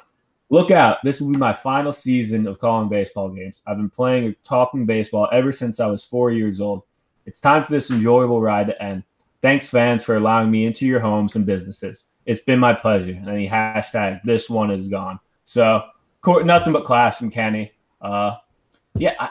[0.49, 0.97] Look out.
[1.03, 3.61] This will be my final season of calling baseball games.
[3.65, 6.83] I've been playing and talking baseball ever since I was four years old.
[7.25, 9.03] It's time for this enjoyable ride to end.
[9.41, 12.03] Thanks, fans, for allowing me into your homes and businesses.
[12.25, 13.11] It's been my pleasure.
[13.11, 15.19] And he hashtag this one is gone.
[15.45, 15.83] So
[16.25, 17.71] nothing but class from Kenny.
[18.01, 18.35] Uh,
[18.95, 19.29] yeah, I,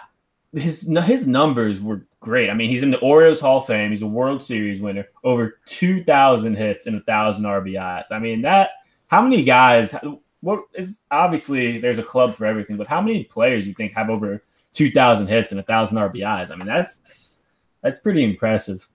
[0.54, 2.50] his his numbers were great.
[2.50, 3.90] I mean, he's in the Orioles Hall of Fame.
[3.90, 8.06] He's a World Series winner, over two thousand hits and thousand RBIs.
[8.10, 8.70] I mean, that
[9.08, 9.94] how many guys?
[10.42, 14.10] what is obviously there's a club for everything, but how many players you think have
[14.10, 16.50] over two thousand hits and thousand RBIs?
[16.50, 17.38] I mean, that's
[17.80, 18.86] that's pretty impressive.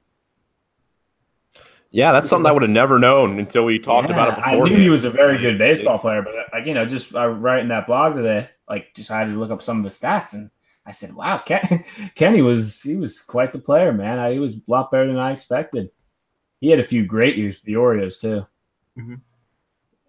[1.92, 4.68] Yeah, that's something I would have never known until we talked yeah, about it before.
[4.68, 7.28] I knew he was a very good baseball player, but like you know, just uh,
[7.28, 10.50] writing that blog today, like decided to look up some of his stats, and
[10.86, 14.20] I said, "Wow, Ken, Kenny was he was quite the player, man.
[14.20, 15.90] I, he was a lot better than I expected.
[16.60, 18.46] He had a few great years for the Orioles too."
[18.98, 19.16] Mm-hmm.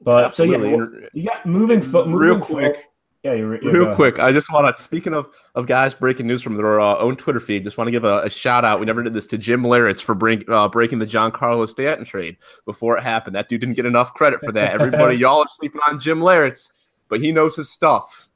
[0.00, 0.70] But Absolutely.
[0.70, 2.76] so yeah, you got moving, fo- moving real quick.
[2.76, 2.82] Fo-
[3.24, 4.20] yeah, you're, you're real quick.
[4.20, 4.80] I just want to.
[4.80, 7.92] Speaking of of guys breaking news from their uh, own Twitter feed, just want to
[7.92, 8.78] give a, a, shout out.
[8.78, 12.36] We never did this to Jim Leyritz for break, uh, breaking the Giancarlo Stanton trade
[12.64, 13.34] before it happened.
[13.34, 14.72] That dude didn't get enough credit for that.
[14.72, 16.70] Everybody, y'all are sleeping on Jim Leyritz,
[17.08, 18.28] but he knows his stuff.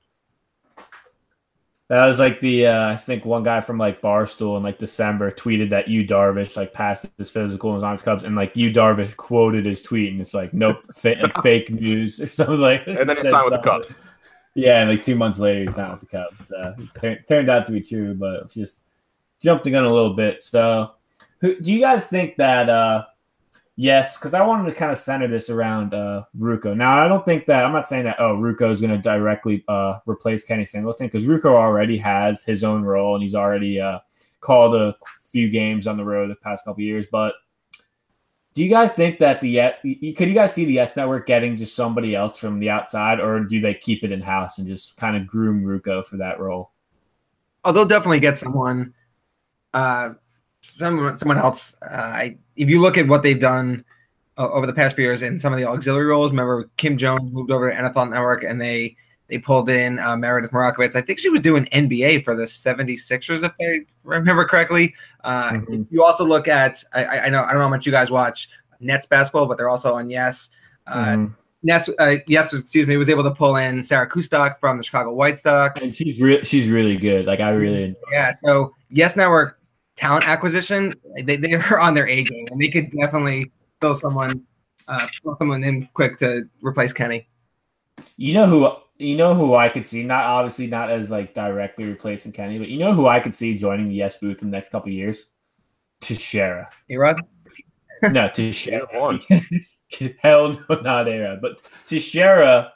[1.89, 5.31] That was like the uh, I think one guy from like Barstool in like December
[5.31, 8.57] tweeted that Yu Darvish like passed his physical and was on his Cubs, and like
[8.57, 12.85] Yu Darvish quoted his tweet, and it's like nope, like, fake news or something like.
[12.87, 13.95] And then he signed with the Cubs.
[14.55, 16.53] Yeah, and like two months later, he's signed with the Cubs.
[16.53, 18.81] Uh, t- turned out to be true, but just
[19.41, 20.45] jumped the gun a little bit.
[20.45, 20.93] So,
[21.41, 22.69] who, do you guys think that?
[22.69, 23.05] uh
[23.77, 26.77] Yes, because I wanted to kind of center this around uh, Ruocco.
[26.77, 29.65] Now, I don't think that I'm not saying that oh Ruocco is going to directly
[29.67, 34.01] uh, replace Kenny Singleton because Ruocco already has his own role and he's already uh,
[34.41, 37.07] called a few games on the road the past couple years.
[37.11, 37.35] But
[38.55, 39.73] do you guys think that the
[40.15, 43.41] could you guys see the Yes Network getting just somebody else from the outside, or
[43.41, 46.71] do they keep it in house and just kind of groom Ruocco for that role?
[47.65, 48.93] Oh, they'll definitely get someone.
[49.73, 50.11] Uh,
[50.61, 51.77] someone, someone else.
[51.83, 53.85] Uh, I, if you look at what they've done
[54.37, 57.33] uh, over the past few years in some of the auxiliary roles, remember Kim Jones
[57.33, 58.97] moved over to NFL Network and they
[59.33, 60.95] they pulled in uh, Meredith Marakovits.
[60.95, 64.95] I think she was doing NBA for the 76ers, if I remember correctly.
[65.25, 65.83] Uh, mm-hmm.
[65.91, 68.51] You also look at I, I, know I don't know how much you guys watch
[68.79, 70.51] Nets basketball, but they're also on Yes.
[70.87, 71.33] Uh, mm-hmm.
[71.65, 75.15] Yes, uh, yes, excuse me, was able to pull in Sarah Kustok from the Chicago
[75.15, 75.81] White Sox.
[75.81, 77.25] And she's re- she's really good.
[77.25, 78.33] Like I really yeah.
[78.45, 79.59] So Yes Network
[79.97, 80.93] talent acquisition,
[81.25, 84.45] they, they are on their A game, and they could definitely fill someone,
[84.89, 87.29] uh, fill someone in quick to replace Kenny.
[88.17, 88.82] You know who?
[88.99, 90.03] You know who I could see?
[90.03, 93.55] Not obviously not as like directly replacing Kenny, but you know who I could see
[93.57, 95.27] joining the Yes booth in the next couple years?
[96.01, 96.69] Teixeira.
[96.91, 97.21] A-Rod?
[98.11, 98.87] No, Teixeira.
[100.19, 101.41] Hell no, not A-Rod.
[101.41, 102.73] But Teixeira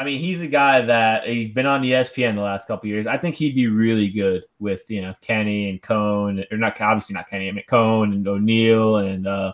[0.00, 3.06] I mean, he's a guy that he's been on the ESPN the last couple years.
[3.06, 7.12] I think he'd be really good with you know Kenny and Cone, or not obviously
[7.12, 9.52] not Kenny, I mean Cone and O'Neill and uh,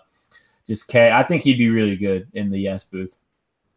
[0.65, 1.11] just K.
[1.11, 3.19] I think he'd be really good in the Yes booth.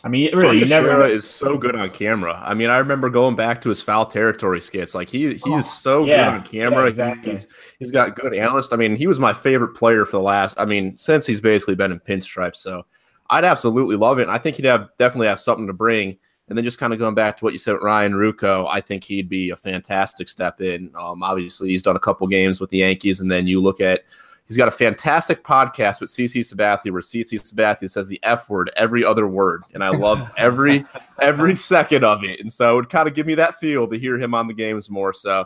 [0.02, 2.42] I mean, really, you never is so good on camera.
[2.42, 4.96] I mean, I remember going back to his foul territory skits.
[4.96, 6.16] Like he he is so yeah.
[6.16, 6.84] good on camera.
[6.84, 7.32] Yeah, exactly.
[7.34, 7.48] he's,
[7.80, 8.72] he's got good analyst.
[8.72, 10.58] I mean, he was my favorite player for the last.
[10.58, 12.58] I mean, since he's basically been in pinstripes.
[12.58, 12.86] So
[13.30, 14.24] I'd absolutely love it.
[14.24, 16.18] And I think he'd have definitely have something to bring.
[16.48, 19.04] And then just kind of going back to what you said, Ryan Ruocco, I think
[19.04, 20.92] he'd be a fantastic step in.
[21.00, 24.04] Um, obviously, he's done a couple games with the Yankees, and then you look at
[24.50, 28.70] he's got a fantastic podcast with CC Sabathia, where CC Sabathia says the F word
[28.76, 30.86] every other word, and I love every
[31.22, 32.42] every second of it.
[32.42, 34.54] And so it would kind of give me that feel to hear him on the
[34.54, 35.14] games more.
[35.14, 35.46] So.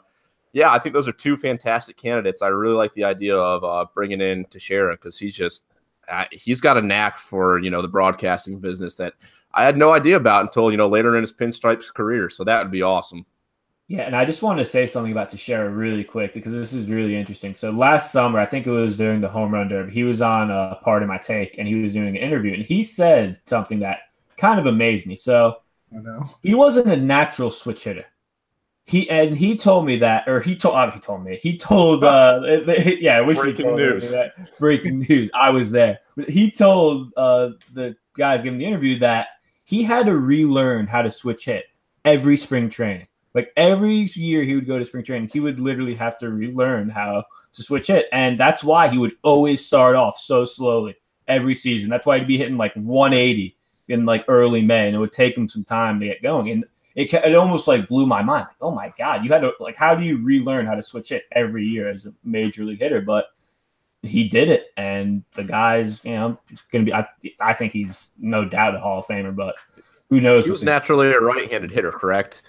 [0.56, 2.44] Yeah, I think those are two fantastic candidates.
[2.44, 5.66] I really like the idea of uh, bringing in Teixeira because he's just
[6.08, 9.14] uh, he's got a knack for you know the broadcasting business that
[9.54, 12.30] I had no idea about until you know later in his pinstripes career.
[12.30, 13.26] So that would be awesome.
[13.90, 16.90] Yeah, and I just wanted to say something about Teixeira really quick because this is
[16.90, 17.54] really interesting.
[17.54, 20.50] So last summer, I think it was during the home run derby, he was on
[20.52, 23.80] a part of my take and he was doing an interview and he said something
[23.82, 24.00] that
[24.38, 25.16] kind of amazed me.
[25.16, 25.58] So
[26.42, 28.06] he wasn't a natural switch hitter.
[28.86, 32.04] He and he told me that, or he told oh, he told me he told
[32.04, 32.42] uh
[33.00, 34.04] yeah I wish Breaking he told news.
[34.06, 38.66] me that breaking news I was there but he told uh the guys giving the
[38.66, 39.28] interview that
[39.64, 41.66] he had to relearn how to switch hit
[42.04, 45.96] every spring training like every year he would go to spring training he would literally
[45.96, 50.18] have to relearn how to switch hit and that's why he would always start off
[50.18, 50.96] so slowly
[51.28, 53.56] every season that's why he'd be hitting like 180
[53.90, 56.66] in like early May and it would take him some time to get going and
[56.96, 58.48] it, it almost like blew my mind.
[58.50, 61.10] Like, oh my god, you had to like, how do you relearn how to switch
[61.10, 63.02] hit every year as a major league hitter?
[63.02, 63.28] But
[64.04, 66.38] he did it, and the guy's, you know,
[66.72, 66.94] going to be.
[66.94, 67.08] I,
[67.42, 69.56] I think he's no doubt a Hall of Famer, but
[70.10, 70.46] who knows?
[70.46, 72.44] He was naturally a right-handed hitter, correct?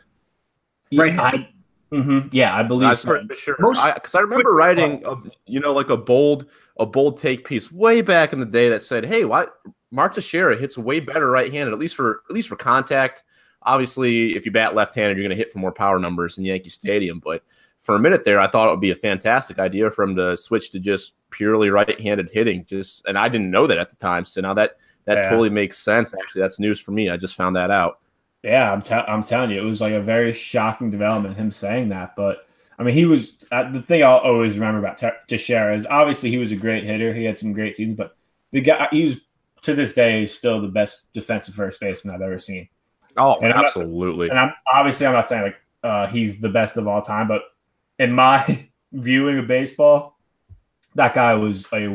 [0.92, 1.18] Right.
[1.18, 1.48] I,
[1.92, 3.08] mm-hmm, yeah, I believe I'm so.
[3.08, 3.56] pretty sure.
[3.58, 5.16] Because I, remember writing, a,
[5.46, 6.46] you know, like a bold,
[6.78, 9.46] a bold take piece way back in the day that said, "Hey, why
[9.90, 13.24] Mark Teixeira hits way better right-handed, at least for at least for contact."
[13.62, 16.68] Obviously, if you bat left-handed, you're going to hit for more power numbers in Yankee
[16.68, 17.18] Stadium.
[17.18, 17.42] But
[17.78, 20.36] for a minute there, I thought it would be a fantastic idea for him to
[20.36, 22.66] switch to just purely right-handed hitting.
[22.66, 24.24] Just and I didn't know that at the time.
[24.26, 25.30] So now that that Yeah.
[25.30, 26.12] totally makes sense.
[26.14, 27.08] Actually, that's news for me.
[27.08, 28.00] I just found that out.
[28.44, 31.88] Yeah, I'm, te- I'm telling you, it was like a very shocking development, him saying
[31.88, 32.14] that.
[32.14, 32.46] But
[32.78, 36.28] I mean, he was uh, the thing I'll always remember about Te- Teixeira is obviously
[36.30, 37.14] he was a great hitter.
[37.14, 38.16] He had some great seasons, but
[38.50, 39.20] the guy, he was
[39.62, 42.68] to this day still the best defensive first baseman I've ever seen.
[43.16, 44.28] Oh, And I'm not- absolutely.
[44.28, 47.42] And I'm obviously I'm not saying like uh, he's the best of all time, but
[47.98, 50.18] in my viewing of baseball,
[50.96, 51.86] that guy was a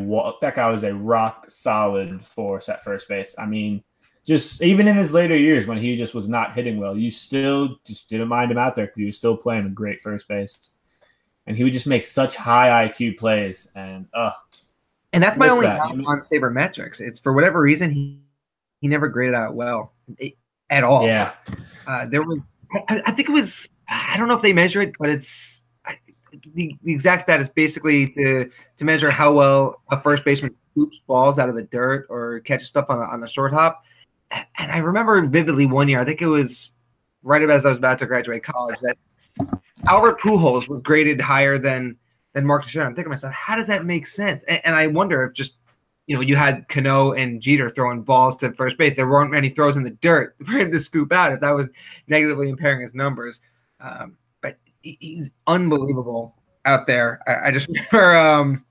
[0.41, 3.35] that guy was a rock solid force at first base.
[3.37, 3.83] I mean,
[4.25, 7.77] just even in his later years when he just was not hitting well, you still
[7.85, 10.71] just didn't mind him out there because he was still playing a great first base,
[11.47, 13.69] and he would just make such high IQ plays.
[13.75, 14.31] And uh,
[15.13, 15.79] And that's my only that.
[15.79, 16.99] on sabermetrics.
[16.99, 18.19] It's for whatever reason he
[18.81, 20.29] he never graded out well eh,
[20.69, 21.05] at all.
[21.05, 21.33] yeah,
[21.87, 22.39] Uh, there was,
[22.87, 25.97] I, I think it was, I don't know if they measure it, but it's I,
[26.53, 30.97] the, the exact stat is basically to to measure how well a first baseman scoops
[31.07, 33.83] balls out of the dirt or catches stuff on the, on the short hop.
[34.31, 36.71] And, I remember vividly one year, I think it was
[37.23, 38.97] right as I was about to graduate college, that
[39.87, 41.97] Albert Pujols was graded higher than
[42.33, 42.85] than Mark Teixeira.
[42.85, 44.43] I'm thinking to myself, how does that make sense?
[44.43, 45.53] And, and I wonder if just
[46.09, 48.95] you know, you had Cano and Jeter throwing balls to first base.
[48.95, 51.67] There weren't many throws in the dirt for him to scoop out if that was
[52.07, 53.39] negatively impairing his numbers.
[53.79, 57.21] Um, but he- he's unbelievable out there.
[57.27, 58.17] I, I just remember.
[58.17, 58.65] Um,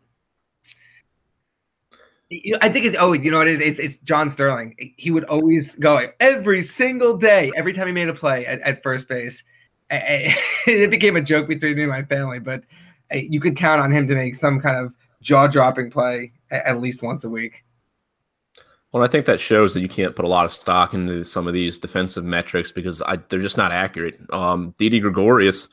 [2.60, 3.60] I think it's oh, you know what it is?
[3.60, 4.74] It's it's John Sterling.
[4.96, 8.82] He would always go every single day, every time he made a play at, at
[8.82, 9.42] first base.
[9.90, 12.62] It became a joke between me and my family, but
[13.10, 17.02] uh, you could count on him to make some kind of jaw-dropping play at least
[17.02, 17.64] once a week.
[18.92, 21.46] Well, I think that shows that you can't put a lot of stock into some
[21.46, 24.18] of these defensive metrics because I, they're just not accurate.
[24.30, 25.68] Um, Didi Gregorius,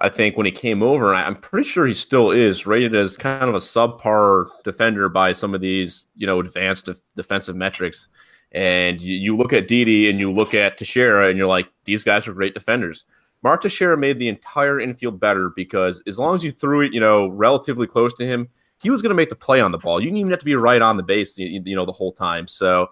[0.00, 3.48] I think when he came over, I'm pretty sure he still is rated as kind
[3.48, 8.08] of a subpar defender by some of these, you know, advanced def- defensive metrics.
[8.52, 12.02] And you, you look at Didi and you look at Teixeira and you're like, these
[12.02, 13.04] guys are great defenders.
[13.42, 17.00] Mark Teixeira made the entire infield better because as long as you threw it, you
[17.00, 20.00] know, relatively close to him, he was going to make the play on the ball.
[20.00, 22.12] You didn't even have to be right on the base, you, you know, the whole
[22.12, 22.48] time.
[22.48, 22.88] So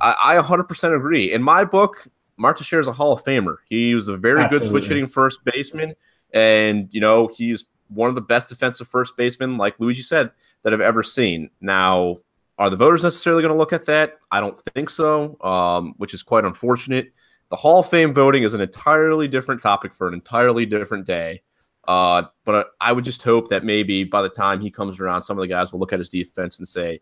[0.00, 1.32] I, I 100% agree.
[1.32, 3.56] In my book, Mark Teixeira is a Hall of Famer.
[3.68, 5.94] He was a very good switch hitting first baseman,
[6.32, 10.30] and you know he's one of the best defensive first basemen, like Luigi said,
[10.62, 11.50] that I've ever seen.
[11.60, 12.18] Now,
[12.58, 14.18] are the voters necessarily going to look at that?
[14.30, 17.12] I don't think so, um, which is quite unfortunate.
[17.50, 21.42] The Hall of Fame voting is an entirely different topic for an entirely different day.
[21.88, 25.36] Uh, but I would just hope that maybe by the time he comes around, some
[25.36, 27.00] of the guys will look at his defense and say,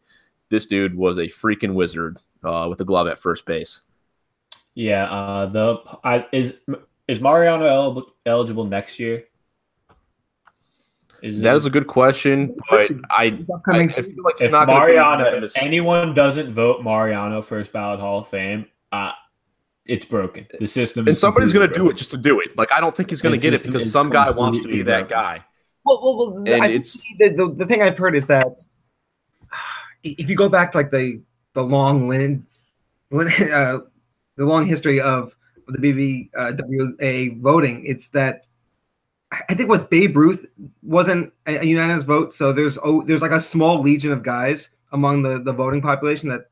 [0.48, 3.82] "This dude was a freaking wizard uh, with the glove at first base."
[4.74, 6.54] Yeah, uh, the I, is
[7.08, 9.24] is Mariano el- eligible next year?
[11.22, 15.42] Is that it, is a good question, but I, I, I feel like if Mariano,
[15.42, 19.10] if anyone doesn't vote Mariano first ballot Hall of Fame, uh,
[19.86, 20.46] it's broken.
[20.60, 22.56] The system, and somebody's going to do it just to do it.
[22.56, 24.82] Like I don't think he's going to get it because some guy wants to be
[24.82, 25.44] that guy.
[25.84, 28.60] Well, well, well and I, it's the, the, the thing I've heard is that
[30.04, 31.20] if you go back to like the
[31.54, 32.46] the long linen,
[33.10, 33.78] linen uh,
[34.36, 35.34] the long history of
[35.68, 38.46] the BBWA voting, it's that
[39.30, 40.46] I think with Babe Ruth
[40.82, 44.70] wasn't a, a unanimous vote, so there's oh, there's like a small legion of guys
[44.92, 46.50] among the the voting population that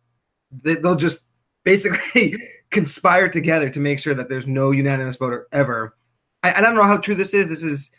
[0.51, 1.21] they, they'll just
[1.65, 2.37] basically
[2.71, 5.97] conspire together to make sure that there's no unanimous voter ever.
[6.43, 7.49] I, I don't know how true this is.
[7.49, 7.91] This is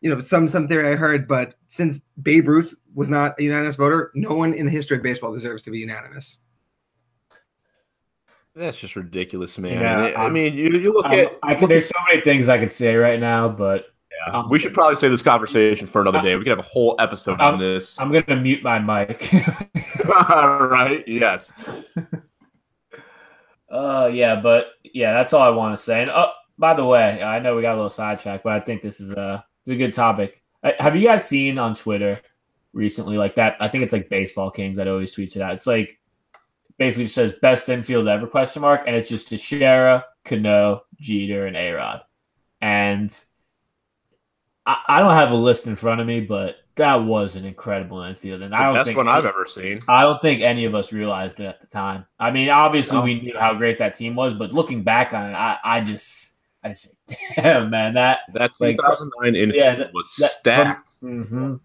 [0.00, 3.76] you know some some theory I heard, but since Babe Ruth was not a unanimous
[3.76, 6.36] voter, no one in the history of baseball deserves to be unanimous.
[8.54, 9.80] That's just ridiculous, man.
[9.80, 12.72] Yeah, I mean, you, you look at I could, there's so many things I could
[12.72, 13.86] say right now, but
[14.26, 16.34] yeah, um, we should probably save this conversation for another day.
[16.34, 17.98] We could have a whole episode I'm, on this.
[18.00, 19.32] I'm gonna mute my mic.
[20.28, 21.06] all right.
[21.06, 21.52] Yes.
[23.70, 26.02] Uh, yeah, but yeah, that's all I want to say.
[26.02, 28.82] And oh, by the way, I know we got a little sidetracked, but I think
[28.82, 30.42] this is a it's a good topic.
[30.80, 32.20] Have you guys seen on Twitter
[32.72, 33.56] recently like that?
[33.60, 35.54] I think it's like Baseball Kings that always tweets it out.
[35.54, 35.99] It's like
[36.80, 42.00] basically says best infield ever question mark, and it's just Teixeira, Cano, Jeter, and Arod.
[42.62, 43.16] And
[44.64, 48.00] I, I, don't have a list in front of me, but that was an incredible
[48.00, 49.80] infield, and I don't that's think one I've ever seen.
[49.88, 52.06] I don't think any of us realized it at the time.
[52.18, 53.04] I mean, obviously no.
[53.04, 56.32] we knew how great that team was, but looking back on it, I, I just
[56.64, 56.96] I just
[57.36, 60.92] damn man that that 2009 like, infield yeah, that, was that, stacked.
[61.02, 61.56] mm-hmm.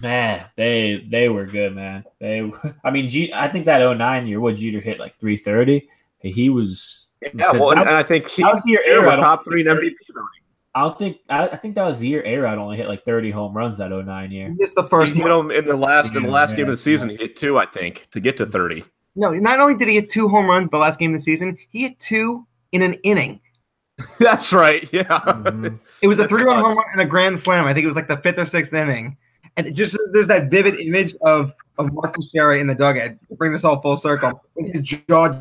[0.00, 2.04] Man, they they were good, man.
[2.20, 2.50] They,
[2.84, 5.88] I mean, G, I think that 09 year, what Jeter hit like 330.
[6.20, 7.06] He was.
[7.22, 9.94] Yeah, well, that, and I think he was the year Arod top three in MVP
[10.12, 10.26] voting.
[10.74, 13.30] I don't think I, I, think that was the year Arod only hit like 30
[13.30, 14.48] home runs that 09 year.
[14.48, 16.66] He missed the first he hit them in the last in the last yeah, game
[16.66, 17.08] of the season.
[17.08, 17.16] Yeah.
[17.16, 18.84] He hit two, I think, to get to 30.
[19.14, 21.56] No, not only did he hit two home runs the last game of the season,
[21.70, 23.40] he hit two in an inning.
[24.18, 24.86] That's right.
[24.92, 25.04] Yeah.
[25.04, 25.76] Mm-hmm.
[26.02, 27.64] It was a three-run home run and a grand slam.
[27.64, 29.16] I think it was like the fifth or sixth inning
[29.56, 33.16] and just there's that vivid image of of Marcus Teixeira in the dugout.
[33.36, 34.42] Bring this all full circle.
[34.56, 35.32] And his jaw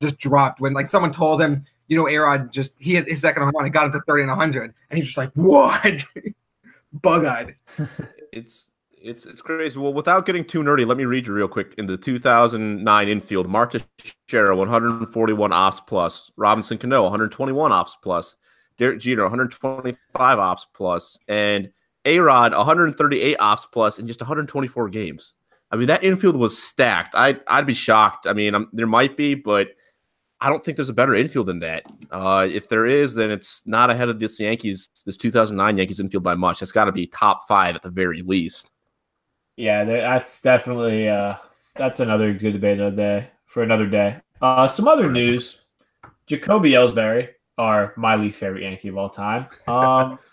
[0.00, 3.42] just dropped when like someone told him, you know, Arod just he hit his second
[3.42, 6.04] home run and got him to 30 and 100, and he's just like, what?
[6.92, 7.56] Bug eyed.
[8.32, 9.78] it's it's it's crazy.
[9.78, 11.74] Well, without getting too nerdy, let me read you real quick.
[11.78, 18.36] In the 2009 infield, Marcus Teixeira 141 ops plus, Robinson Cano 121 ops plus,
[18.78, 21.70] Derek Jeter 125 ops plus, and
[22.04, 25.34] a Rod 138 ops plus in just 124 games.
[25.70, 27.14] I mean, that infield was stacked.
[27.14, 28.26] I I'd be shocked.
[28.26, 29.68] I mean, I'm, there might be, but
[30.40, 31.84] I don't think there's a better infield than that.
[32.10, 36.24] Uh, if there is, then it's not ahead of this Yankees, this 2009 Yankees infield
[36.24, 36.60] by much.
[36.60, 38.70] It's got to be top five at the very least.
[39.56, 41.36] Yeah, that's definitely uh,
[41.76, 44.16] that's another good debate of the day for another day.
[44.40, 45.62] Uh, some other news:
[46.26, 47.28] Jacoby Ellsbury,
[47.58, 49.46] are my least favorite Yankee of all time.
[49.66, 50.18] Um,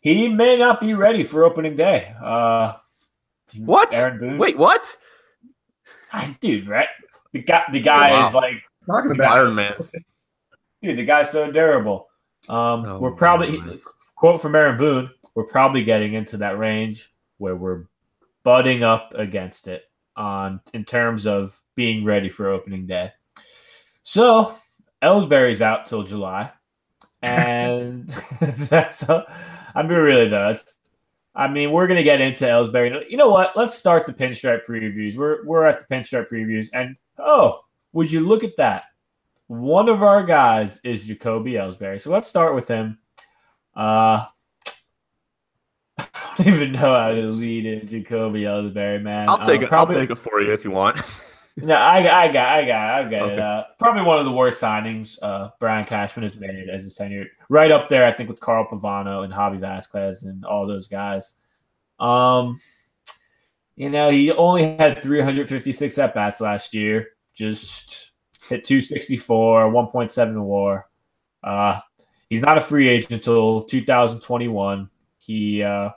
[0.00, 2.14] he may not be ready for opening day.
[2.22, 2.74] Uh,
[3.58, 3.92] what?
[3.92, 4.38] Aaron Boone.
[4.38, 4.96] Wait, what?
[6.40, 6.88] Dude, right?
[7.32, 8.28] The guy, the guy oh, wow.
[8.28, 8.54] is like
[8.86, 9.74] talking about Iron Man.
[10.82, 12.08] Dude, the guy's so durable.
[12.48, 13.80] Um, oh, we're probably man.
[14.16, 15.10] quote from Aaron Boone.
[15.34, 17.84] We're probably getting into that range where we're
[18.42, 19.84] butting up against it
[20.16, 23.12] on in terms of being ready for opening day.
[24.02, 24.54] So
[25.02, 26.50] Ellsbury's out till July,
[27.22, 28.08] and
[28.40, 29.02] that's.
[29.02, 29.26] A,
[29.74, 30.56] I mean, really though.
[31.34, 33.08] I mean, we're gonna get into Ellsbury.
[33.08, 33.52] You know what?
[33.56, 35.16] Let's start the pinstripe previews.
[35.16, 37.60] We're we're at the pinstripe previews, and oh,
[37.92, 38.84] would you look at that?
[39.46, 42.00] One of our guys is Jacoby Ellsbury.
[42.00, 42.98] So let's start with him.
[43.74, 44.26] Uh,
[45.98, 49.28] I don't even know how to lead in Jacoby Ellsbury, man.
[49.28, 49.68] I'll take um.
[49.68, 51.00] Probably, I'll take it for you if you want.
[51.56, 53.32] no, I, I got, I got, I got okay.
[53.34, 53.38] it.
[53.38, 57.26] Uh, probably one of the worst signings uh, Brian Cashman has made as his tenure.
[57.48, 61.34] Right up there, I think, with Carl Pavano and Javi Vazquez and all those guys.
[61.98, 62.58] Um,
[63.76, 67.08] you know, he only had 356 at bats last year.
[67.34, 68.12] Just
[68.48, 70.86] hit 264, 1.7 WAR.
[71.42, 71.80] Uh,
[72.28, 74.90] he's not a free agent until 2021.
[75.18, 75.90] He, uh,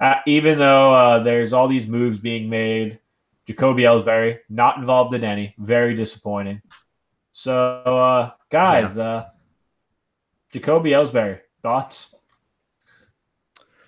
[0.00, 2.98] uh, even though uh, there's all these moves being made
[3.46, 5.54] Jacoby Ellsbury, not involved in any.
[5.58, 6.62] Very disappointing.
[7.32, 9.04] So, uh, guys, yeah.
[9.04, 9.26] uh,
[10.52, 12.14] Jacoby Ellsbury, thoughts?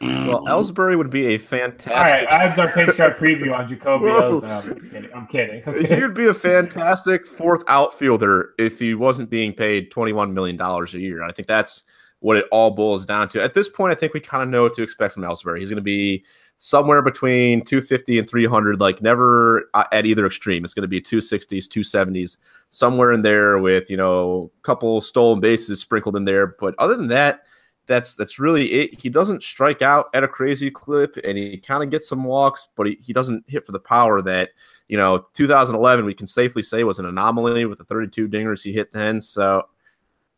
[0.00, 1.92] Well, Ellsbury would be a fantastic.
[1.92, 4.50] All right, I have our Pinstripe preview on Jacoby Ellsbury.
[4.50, 5.10] I'm kidding.
[5.14, 5.62] I'm kidding.
[5.66, 5.96] I'm kidding.
[5.96, 10.86] He would be a fantastic fourth outfielder if he wasn't being paid $21 million a
[10.98, 11.22] year.
[11.22, 11.84] I think that's
[12.20, 13.42] what it all boils down to.
[13.42, 15.60] At this point, I think we kind of know what to expect from Ellsbury.
[15.60, 16.24] He's going to be
[16.58, 20.64] somewhere between 250 and 300, like never uh, at either extreme.
[20.64, 22.38] It's going to be 260s, 270s,
[22.70, 26.56] somewhere in there with, you know, a couple stolen bases sprinkled in there.
[26.58, 27.42] But other than that,
[27.86, 28.98] that's that's really it.
[28.98, 32.68] He doesn't strike out at a crazy clip and he kind of gets some walks,
[32.76, 34.50] but he, he doesn't hit for the power that,
[34.88, 38.72] you know, 2011 we can safely say was an anomaly with the 32 dingers he
[38.72, 39.20] hit then.
[39.20, 39.68] So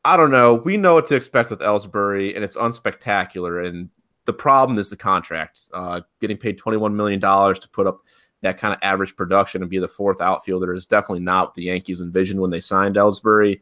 [0.04, 0.54] I don't know.
[0.54, 3.66] We know what to expect with Ellsbury, and it's unspectacular.
[3.66, 3.90] And
[4.28, 5.62] the problem is the contract.
[5.72, 8.02] Uh, getting paid $21 million to put up
[8.42, 11.62] that kind of average production and be the fourth outfielder is definitely not what the
[11.62, 13.58] Yankees envisioned when they signed Ellsbury.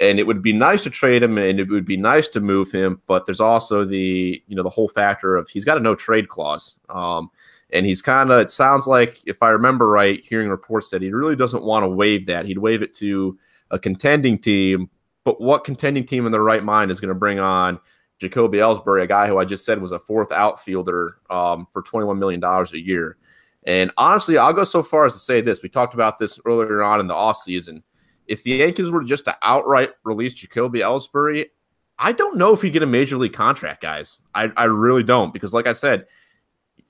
[0.00, 2.72] And it would be nice to trade him and it would be nice to move
[2.72, 5.94] him, but there's also the you know the whole factor of he's got a no
[5.94, 6.74] trade clause.
[6.88, 7.30] Um,
[7.70, 11.12] and he's kind of it sounds like if I remember right, hearing reports that he
[11.12, 12.44] really doesn't want to waive that.
[12.44, 13.38] He'd waive it to
[13.70, 14.90] a contending team,
[15.22, 17.78] but what contending team in their right mind is going to bring on
[18.18, 22.18] Jacoby Ellsbury, a guy who I just said was a fourth outfielder um, for $21
[22.18, 23.16] million a year.
[23.64, 25.62] And honestly, I'll go so far as to say this.
[25.62, 27.82] We talked about this earlier on in the offseason.
[28.26, 31.46] If the Yankees were just to outright release Jacoby Ellsbury,
[31.98, 34.20] I don't know if he'd get a major league contract, guys.
[34.34, 36.06] I, I really don't, because like I said,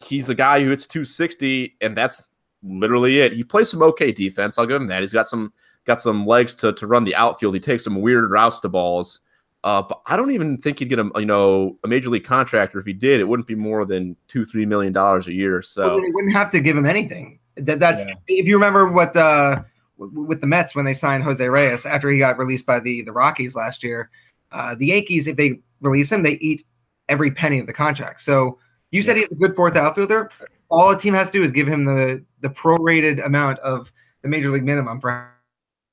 [0.03, 2.23] he's a guy who hits 260, and that's
[2.63, 3.33] literally it.
[3.33, 4.59] He plays some okay defense.
[4.59, 5.01] I'll give him that.
[5.01, 5.53] He's got some
[5.85, 7.55] got some legs to, to run the outfield.
[7.55, 9.21] He takes some weird routes to balls.
[9.65, 12.79] Uh, but I don't even think he'd get a you know a major league contractor.
[12.79, 15.63] If he did, it wouldn't be more than two three million dollars a year.
[15.63, 17.41] So well, wouldn't have to give him anything.
[17.57, 18.15] That that's yeah.
[18.29, 19.65] if you remember what the
[19.97, 23.13] with the Mets when they signed Jose Reyes after he got released by the the
[23.13, 24.11] Rockies last year.
[24.53, 26.65] Uh, the Yankees, if they release him, they eat
[27.09, 28.23] every penny of the contract.
[28.23, 28.59] So
[28.91, 29.25] you said yeah.
[29.25, 30.31] he's a good fourth outfielder.
[30.71, 33.91] All a team has to do is give him the the prorated amount of
[34.23, 35.31] the major league minimum for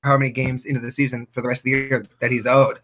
[0.04, 2.78] how many games into the season for the rest of the year that he's owed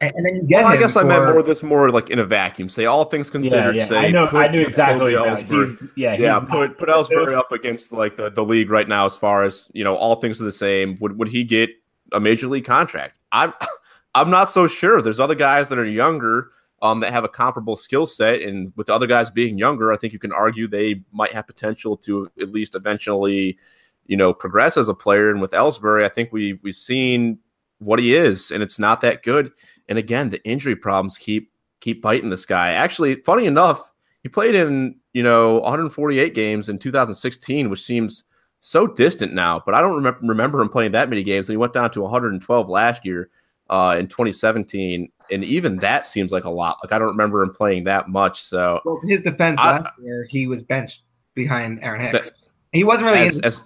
[0.00, 0.64] and, then you get.
[0.64, 2.68] Well, I guess for, I meant more this more like in a vacuum.
[2.68, 3.76] Say all things considered.
[3.76, 3.88] Yeah, yeah.
[3.88, 4.26] Say I know.
[4.26, 5.12] I knew exactly.
[5.12, 6.32] He's, yeah, he's yeah.
[6.32, 9.68] Not, put put Ellsbury up against like the, the league right now as far as
[9.72, 9.96] you know.
[9.96, 10.98] All things are the same.
[11.00, 11.70] Would would he get
[12.12, 13.18] a major league contract?
[13.32, 13.54] I'm
[14.14, 15.00] I'm not so sure.
[15.00, 16.50] There's other guys that are younger.
[16.82, 20.12] Um, that have a comparable skill set, and with other guys being younger, I think
[20.12, 23.56] you can argue they might have potential to at least eventually,
[24.04, 25.30] you know, progress as a player.
[25.30, 27.38] And with Ellsbury, I think we we've seen
[27.78, 29.52] what he is, and it's not that good.
[29.88, 32.72] And again, the injury problems keep keep biting this guy.
[32.72, 38.24] Actually, funny enough, he played in you know 148 games in 2016, which seems
[38.60, 39.62] so distant now.
[39.64, 41.48] But I don't remember remember him playing that many games.
[41.48, 43.30] And he went down to 112 last year
[43.70, 46.78] uh, in 2017, and even that seems like a lot.
[46.82, 48.42] Like I don't remember him playing that much.
[48.42, 51.02] So well, his defense I, last year, he was benched
[51.34, 52.30] behind Aaron Hicks.
[52.30, 52.36] That,
[52.72, 53.62] he wasn't really as, as,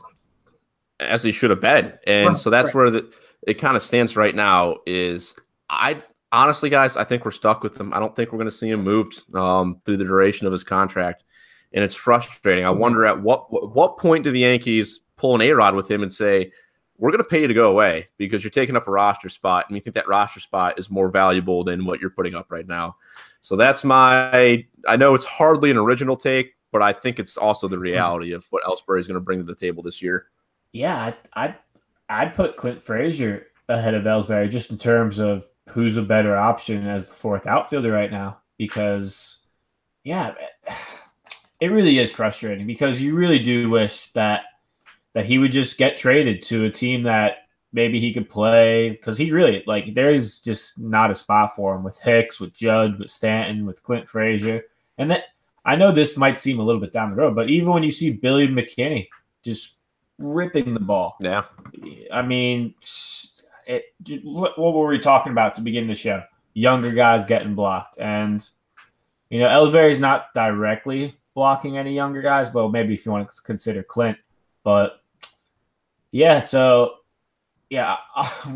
[1.00, 2.74] as, he should have been, and right, so that's right.
[2.74, 3.14] where the
[3.46, 4.76] it kind of stands right now.
[4.86, 5.34] Is
[5.68, 6.02] I
[6.32, 7.92] honestly, guys, I think we're stuck with him.
[7.92, 10.64] I don't think we're going to see him moved um, through the duration of his
[10.64, 11.24] contract,
[11.72, 12.64] and it's frustrating.
[12.64, 16.02] I wonder at what what point do the Yankees pull an A Rod with him
[16.02, 16.52] and say,
[16.98, 19.66] "We're going to pay you to go away because you're taking up a roster spot,
[19.68, 22.66] and we think that roster spot is more valuable than what you're putting up right
[22.66, 22.96] now."
[23.40, 24.64] So that's my.
[24.86, 27.82] I know it's hardly an original take, but I think it's also the hmm.
[27.82, 30.26] reality of what Ellsbury is going to bring to the table this year.
[30.72, 31.54] Yeah, I, I
[32.08, 36.86] I'd put Clint Frazier ahead of Ellsbury just in terms of who's a better option
[36.86, 38.38] as the fourth outfielder right now?
[38.58, 39.38] Because
[40.04, 40.34] yeah
[41.60, 44.42] it really is frustrating because you really do wish that
[45.12, 49.18] that he would just get traded to a team that maybe he could play because
[49.18, 52.98] he's really like there is just not a spot for him with Hicks, with Judge,
[52.98, 54.62] with Stanton, with Clint Frazier,
[54.98, 55.24] and that
[55.64, 57.90] I know this might seem a little bit down the road, but even when you
[57.90, 59.08] see Billy McKinney
[59.42, 59.74] just
[60.18, 61.44] ripping the ball, yeah,
[62.12, 62.74] I mean
[63.70, 66.22] it, what, were we talking about to begin the show?
[66.54, 68.46] Younger guys getting blocked, and
[69.30, 73.42] you know Ellsbury's not directly blocking any younger guys, but maybe if you want to
[73.42, 74.18] consider Clint,
[74.64, 75.00] but
[76.10, 76.94] yeah, so
[77.68, 77.96] yeah,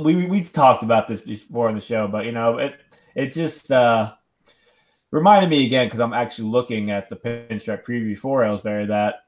[0.00, 2.80] we we've talked about this before in the show, but you know it
[3.14, 4.12] it just uh,
[5.10, 9.24] reminded me again because I'm actually looking at the pinstripe preview for Ellsbury that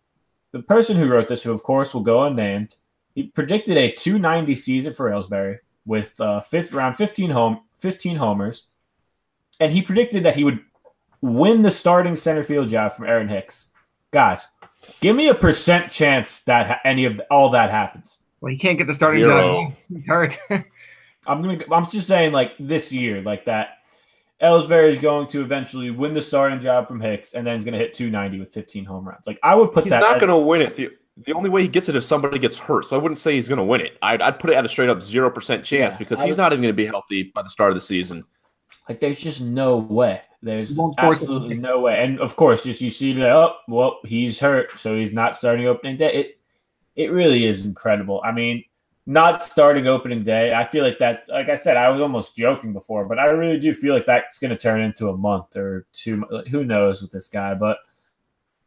[0.52, 2.76] the person who wrote this, who of course will go unnamed,
[3.14, 8.68] he predicted a 290 season for Ellsbury with uh, fifth around 15 home 15 homers,
[9.58, 10.60] and he predicted that he would
[11.22, 13.72] win the starting center field job from Aaron Hicks.
[14.10, 14.48] Guys,
[15.00, 18.18] give me a percent chance that ha- any of the, all that happens.
[18.40, 19.74] Well, he can't get the starting Zero.
[19.90, 20.04] job.
[20.06, 20.38] Hurt.
[21.26, 21.58] I'm gonna.
[21.70, 23.76] I'm just saying, like this year, like that.
[24.42, 27.74] Ellsbury is going to eventually win the starting job from Hicks, and then he's going
[27.74, 29.26] to hit 290 with 15 home runs.
[29.26, 30.02] Like I would put He's that.
[30.02, 30.76] He's not going to win it.
[30.76, 32.86] The, the only way he gets it is somebody gets hurt.
[32.86, 33.98] So I wouldn't say he's going to win it.
[34.02, 36.52] I'd, I'd put it at a straight up 0% chance Yeah, because he's would- not
[36.52, 38.24] even going to be healthy by the start of the season.
[38.88, 40.22] Like there's just no way.
[40.42, 41.24] There's You won't force it.
[41.24, 42.02] absolutely no way.
[42.02, 45.66] And of course, just you see that oh well, he's hurt, so he's not starting
[45.66, 46.12] opening day.
[46.14, 46.38] It
[46.96, 48.20] it really is incredible.
[48.24, 48.64] I mean,
[49.06, 50.54] not starting opening day.
[50.54, 51.24] I feel like that.
[51.28, 54.38] Like I said, I was almost joking before, but I really do feel like that's
[54.38, 56.24] going to turn into a month or two.
[56.30, 57.54] like, Who knows with this guy?
[57.54, 57.76] But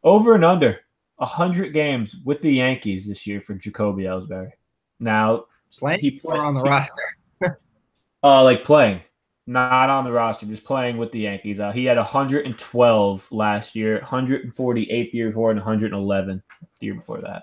[0.04, 0.80] over and under
[1.20, 4.50] hundred games with the Yankees this year for Jacoby Ellsbury.
[5.00, 5.44] Now
[5.78, 7.02] Playing He- or on the he- roster.
[8.22, 9.02] Uh, like playing,
[9.46, 11.60] not on the roster, just playing with the Yankees.
[11.60, 16.42] Uh, he had 112 last year, 148 the year before, and 111
[16.80, 17.42] the year before that.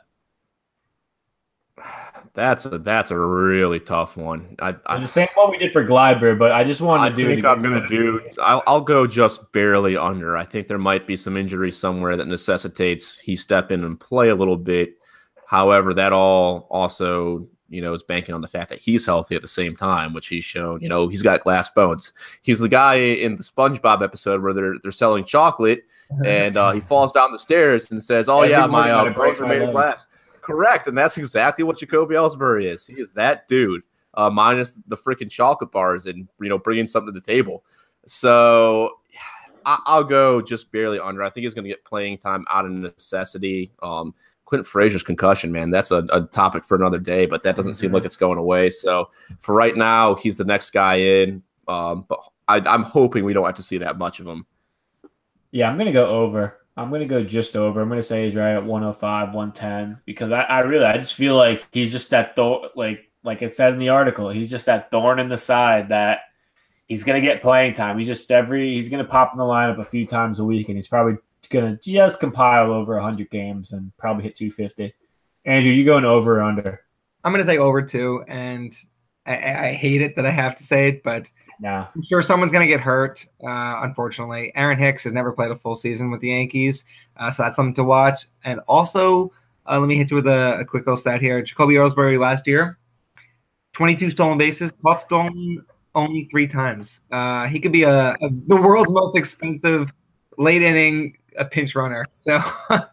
[2.33, 4.55] That's a that's a really tough one.
[4.59, 7.15] I, I, the same one we did for Gleyber, but I just wanted I to
[7.15, 7.45] do I think.
[7.45, 8.21] I'm going to do.
[8.41, 10.37] I'll, I'll go just barely under.
[10.37, 14.29] I think there might be some injury somewhere that necessitates he step in and play
[14.29, 14.93] a little bit.
[15.45, 19.41] However, that all also you know is banking on the fact that he's healthy at
[19.41, 20.79] the same time, which he's shown.
[20.81, 22.13] You know, he's got glass bones.
[22.43, 25.83] He's the guy in the SpongeBob episode where they're they're selling chocolate
[26.25, 29.41] and uh, he falls down the stairs and says, "Oh Every yeah, my uh, bones
[29.41, 30.05] are made of glass."
[30.41, 32.85] Correct, and that's exactly what Jacoby Ellsbury is.
[32.85, 33.81] He is that dude,
[34.15, 37.63] uh, minus the freaking chocolate bars and you know bringing something to the table.
[38.05, 38.97] So
[39.65, 41.23] I- I'll go just barely under.
[41.23, 43.71] I think he's going to get playing time out of necessity.
[43.83, 44.13] Um,
[44.45, 47.93] Clint Frazier's concussion, man, that's a, a topic for another day, but that doesn't seem
[47.93, 48.69] like it's going away.
[48.69, 51.41] So for right now, he's the next guy in.
[51.69, 52.19] Um, but
[52.49, 54.45] I, I'm hoping we don't have to see that much of him.
[55.51, 56.60] Yeah, I'm gonna go over.
[56.77, 57.81] I'm gonna go just over.
[57.81, 61.35] I'm gonna say he's right at 105, 110 because I, I really I just feel
[61.35, 64.89] like he's just that thorn like like it said in the article, he's just that
[64.89, 66.21] thorn in the side that
[66.87, 67.97] he's gonna get playing time.
[67.97, 70.77] He's just every he's gonna pop in the lineup a few times a week and
[70.77, 71.17] he's probably
[71.49, 74.93] gonna just compile over hundred games and probably hit 250.
[75.45, 76.81] Andrew, you going over or under?
[77.23, 78.75] I'm going to say over two, and
[79.25, 81.29] I I hate it that I have to say it, but
[81.61, 81.87] Nah.
[81.95, 83.23] I'm sure someone's going to get hurt.
[83.41, 86.85] Uh, unfortunately, Aaron Hicks has never played a full season with the Yankees,
[87.17, 88.25] uh, so that's something to watch.
[88.43, 89.31] And also,
[89.69, 92.47] uh, let me hit you with a, a quick little stat here: Jacoby Ellsbury last
[92.47, 92.79] year,
[93.73, 96.99] 22 stolen bases, caught stolen only three times.
[97.11, 99.91] Uh, he could be a, a the world's most expensive
[100.39, 102.05] late inning a pinch runner.
[102.13, 102.39] So
[102.69, 102.91] that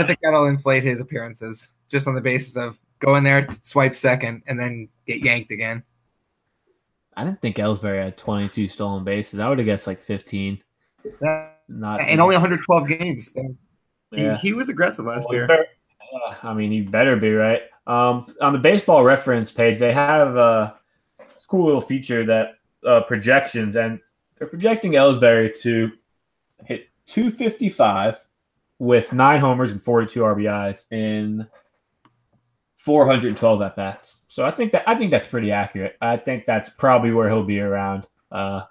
[0.00, 3.96] I think that'll inflate his appearances just on the basis of go in there, swipe
[3.96, 5.82] second, and then get yanked again.
[7.16, 9.40] I didn't think Ellsbury had 22 stolen bases.
[9.40, 10.62] I would have guessed like 15.
[11.68, 13.32] Not and only 112 games.
[13.32, 13.56] So
[14.14, 14.36] he, Yeah.
[14.38, 15.46] he was aggressive last Well, year.
[15.46, 15.66] better-
[16.14, 17.62] uh, I mean, he better be right.
[17.86, 20.72] Um, on the baseball reference page, they have uh,
[21.34, 22.54] this cool little feature that
[22.84, 23.98] uh, projections, and
[24.38, 25.90] they're projecting Ellsbury to
[26.64, 28.26] hit 255
[28.78, 31.46] with nine homers and 42 RBIs in
[32.76, 34.16] 412 at bats.
[34.36, 35.96] So I think that I think that's pretty accurate.
[36.02, 38.06] I think that's probably where he'll be around.
[38.30, 38.64] Uh,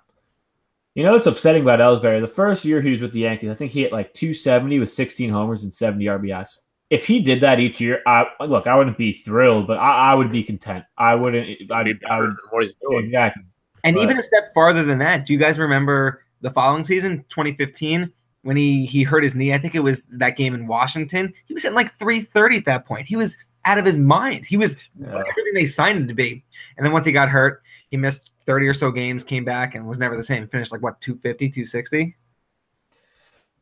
[0.94, 2.22] you know, it's upsetting about Ellsbury.
[2.22, 4.92] The first year he was with the Yankees, I think he hit like 270 with
[4.92, 6.58] 16 homers and 70 RBIs.
[6.92, 10.14] If he did that each year, I look, I wouldn't be thrilled, but I, I
[10.14, 10.86] would be content.
[11.00, 11.48] I wouldn't.
[11.72, 13.06] I'd, I would what he's doing.
[13.06, 13.42] exactly.
[13.84, 17.26] And But- even a step farther than that, do you guys remember the following season,
[17.30, 18.12] 2015,
[18.44, 19.52] when he he hurt his knee?
[19.52, 21.34] I think it was that game in Washington.
[21.48, 23.08] He was hitting like 330 at that point.
[23.08, 23.36] He was
[23.66, 24.46] out of his mind.
[24.46, 25.08] He was Yeah.
[25.10, 26.44] everything they signed him to be.
[26.78, 29.88] And then once he got hurt, he missed 30 or so games, came back, and
[29.88, 30.48] was never the same.
[30.48, 32.16] Finished like what 250, 260.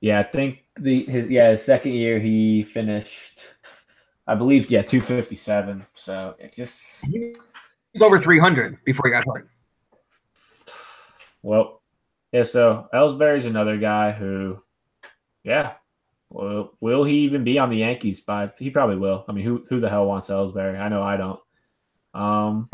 [0.01, 3.39] Yeah, I think the his yeah his second year he finished,
[4.27, 5.85] I believe yeah 257.
[5.93, 7.33] So it just He
[7.93, 9.49] was over 300 before he got hurt.
[11.41, 11.81] Well,
[12.33, 12.43] yeah.
[12.43, 14.61] So Ellsbury's another guy who,
[15.43, 15.73] yeah.
[16.33, 18.19] Well, will he even be on the Yankees?
[18.19, 19.23] By he probably will.
[19.27, 20.79] I mean, who who the hell wants Ellsbury?
[20.79, 21.39] I know I don't.
[22.15, 22.69] Um,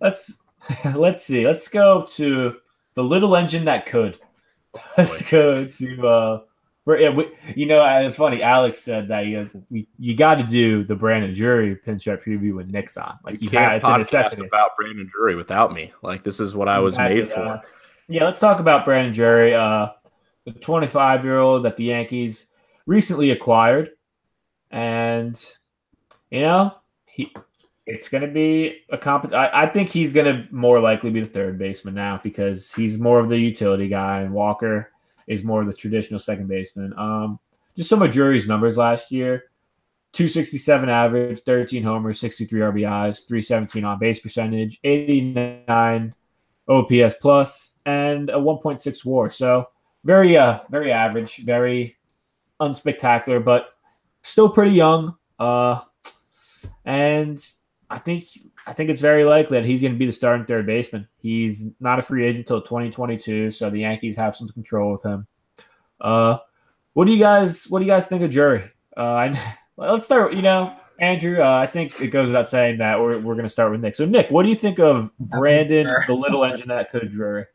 [0.00, 0.36] let's
[0.96, 1.46] let's see.
[1.46, 2.56] Let's go to
[2.94, 4.18] the little engine that could.
[4.98, 6.40] Let's go to uh,
[6.86, 8.42] yeah, we, you know it's funny.
[8.42, 12.56] Alex said that he goes, we, you got to do the Brandon Drury pinstripe preview
[12.56, 13.16] with Nick's on.
[13.24, 15.92] Like you, You can't it's podcast about Brandon Drury without me.
[16.02, 17.44] Like this is what I was Exactly made for.
[17.44, 17.64] that.
[18.08, 19.90] Yeah, let's talk about Brandon Drury, uh,
[20.44, 22.48] the 25 year old that the Yankees
[22.86, 23.90] recently acquired,
[24.70, 25.38] and
[26.30, 26.74] you know
[27.06, 27.32] he.
[27.86, 29.30] It's going to be a comp.
[29.34, 32.98] I, I think he's going to more likely be the third baseman now because he's
[32.98, 34.90] more of the utility guy, and Walker
[35.26, 36.94] is more of the traditional second baseman.
[36.96, 37.38] Um,
[37.76, 39.44] just some of Drury's numbers last year:
[40.14, 46.14] 267 average, 13 homers, 63 RBIs, 317 on base percentage, 89
[46.68, 49.28] OPS plus, and a 1.6 WAR.
[49.28, 49.68] So
[50.04, 51.96] very, uh, very average, very
[52.60, 53.70] unspectacular, but
[54.22, 55.16] still pretty young.
[55.38, 55.80] Uh,
[56.84, 57.44] and
[57.90, 58.26] I think
[58.66, 61.06] I think it's very likely that he's going to be the starting third baseman.
[61.18, 65.26] He's not a free agent until 2022, so the Yankees have some control with him.
[66.00, 66.38] Uh,
[66.94, 68.64] what do you guys What do you guys think of Drury?
[68.96, 69.34] Uh,
[69.76, 70.34] let's start.
[70.34, 71.42] You know, Andrew.
[71.42, 73.96] Uh, I think it goes without saying that we're we're going to start with Nick.
[73.96, 77.46] So, Nick, what do you think of Brandon, the little engine that could Drury?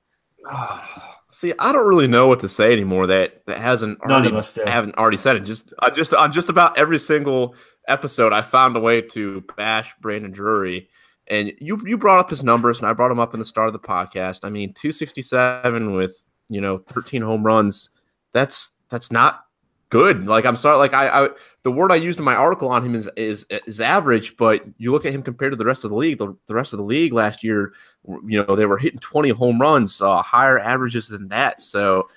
[1.32, 3.06] See, I don't really know what to say anymore.
[3.08, 4.32] That that hasn't already
[4.66, 5.42] haven't already said it.
[5.42, 7.56] Just I just on just about every single
[7.88, 10.90] episode, I found a way to bash Brandon Drury.
[11.28, 13.68] And you you brought up his numbers, and I brought him up in the start
[13.68, 14.40] of the podcast.
[14.44, 17.92] I mean, 267 with you know 13 home runs.
[18.34, 19.46] That's that's not
[19.90, 20.26] good.
[20.28, 21.30] Like I'm sorry, like I, I
[21.64, 24.92] the word I used in my article on him is is is average, but you
[24.92, 26.20] look at him compared to the rest of the league.
[26.20, 27.74] The, the rest of the league last year,
[28.26, 31.62] you know, they were hitting 20 home runs, uh, higher averages than that.
[31.62, 32.08] So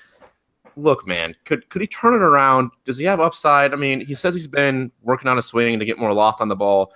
[0.76, 2.70] look, man, could could he turn it around?
[2.84, 3.72] Does he have upside?
[3.72, 6.48] I mean, he says he's been working on a swing to get more loft on
[6.48, 6.92] the ball,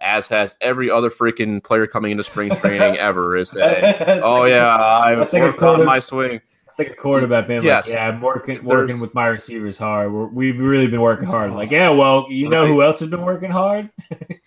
[0.00, 3.36] as has every other freaking player coming into spring training ever.
[3.36, 4.22] Is that?
[4.22, 6.40] oh yeah, I worked on my swing.
[6.78, 7.88] It's like a quarterback being yes.
[7.88, 10.12] like, "Yeah, I'm working working with my receivers hard.
[10.12, 13.22] we have really been working hard." Like, yeah, well, you know who else has been
[13.22, 13.90] working hard?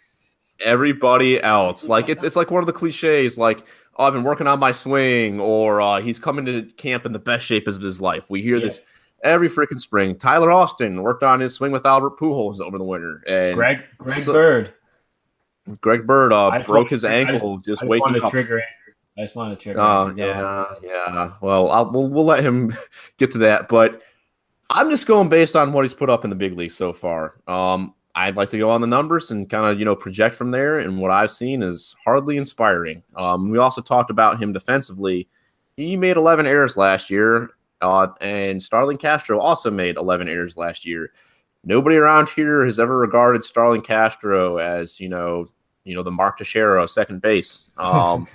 [0.63, 1.89] Everybody else.
[1.89, 3.37] Like it's it's like one of the cliches.
[3.37, 3.65] Like
[3.97, 7.19] oh, I've been working on my swing, or uh, he's coming to camp in the
[7.19, 8.23] best shape of his life.
[8.29, 8.65] We hear yeah.
[8.65, 8.81] this
[9.25, 10.17] every freaking spring.
[10.17, 14.21] Tyler Austin worked on his swing with Albert Pujols over the winter, and Greg Greg
[14.21, 14.73] so, Bird.
[15.81, 18.31] Greg Bird uh, broke his ankle just, just, just waking up.
[18.31, 18.63] Trigger
[19.17, 19.75] I just wanted to check.
[19.77, 21.33] Oh yeah, yeah.
[21.41, 22.73] Well, I'll, we'll we'll let him
[23.17, 24.01] get to that, but
[24.69, 27.35] I'm just going based on what he's put up in the big league so far.
[27.47, 30.51] Um, I'd like to go on the numbers and kind of you know project from
[30.51, 30.79] there.
[30.79, 33.03] And what I've seen is hardly inspiring.
[33.15, 35.27] Um, we also talked about him defensively.
[35.75, 37.49] He made 11 errors last year,
[37.81, 41.11] uh, and Starlin Castro also made 11 errors last year.
[41.63, 45.47] Nobody around here has ever regarded Starlin Castro as you know
[45.83, 47.71] you know the Mark Teixeira second base.
[47.77, 48.27] Um,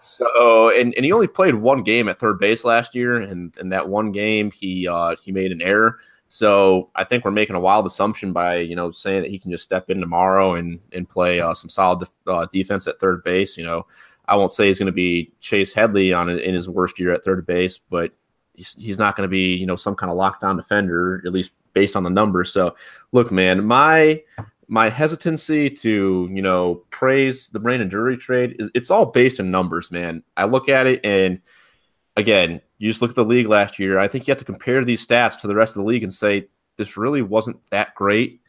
[0.00, 3.68] so and, and he only played one game at third base last year, and in
[3.68, 5.98] that one game he uh, he made an error.
[6.28, 9.50] So I think we're making a wild assumption by you know saying that he can
[9.50, 13.56] just step in tomorrow and and play uh, some solid uh, defense at third base.
[13.56, 13.86] You know,
[14.26, 17.24] I won't say he's going to be Chase Headley on in his worst year at
[17.24, 18.12] third base, but
[18.54, 21.50] he's, he's not going to be you know some kind of lockdown defender at least
[21.72, 22.52] based on the numbers.
[22.52, 22.74] So
[23.12, 24.22] look, man, my
[24.70, 29.50] my hesitancy to you know praise the Brandon Drury trade is it's all based in
[29.50, 30.22] numbers, man.
[30.36, 31.40] I look at it and
[32.16, 33.98] again, you just look at the league last year.
[33.98, 36.12] I think you have to compare these stats to the rest of the league and
[36.12, 38.40] say this really wasn't that great.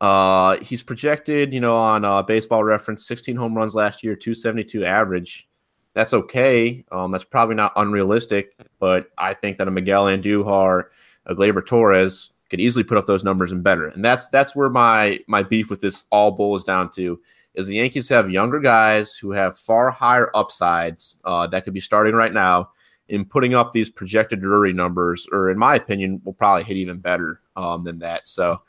[0.00, 4.84] Uh, he's projected, you know, on uh, Baseball Reference, 16 home runs last year, 272
[4.84, 5.48] average.
[5.94, 6.84] That's okay.
[6.92, 10.86] Um, that's probably not unrealistic, but I think that a Miguel Andujar,
[11.26, 13.88] a Gleyber Torres could easily put up those numbers and better.
[13.88, 17.18] And that's that's where my my beef with this all boils down to
[17.54, 21.80] is the Yankees have younger guys who have far higher upsides uh, that could be
[21.80, 22.68] starting right now
[23.08, 26.98] in putting up these projected Drury numbers, or in my opinion, will probably hit even
[26.98, 28.26] better um, than that.
[28.26, 28.60] So,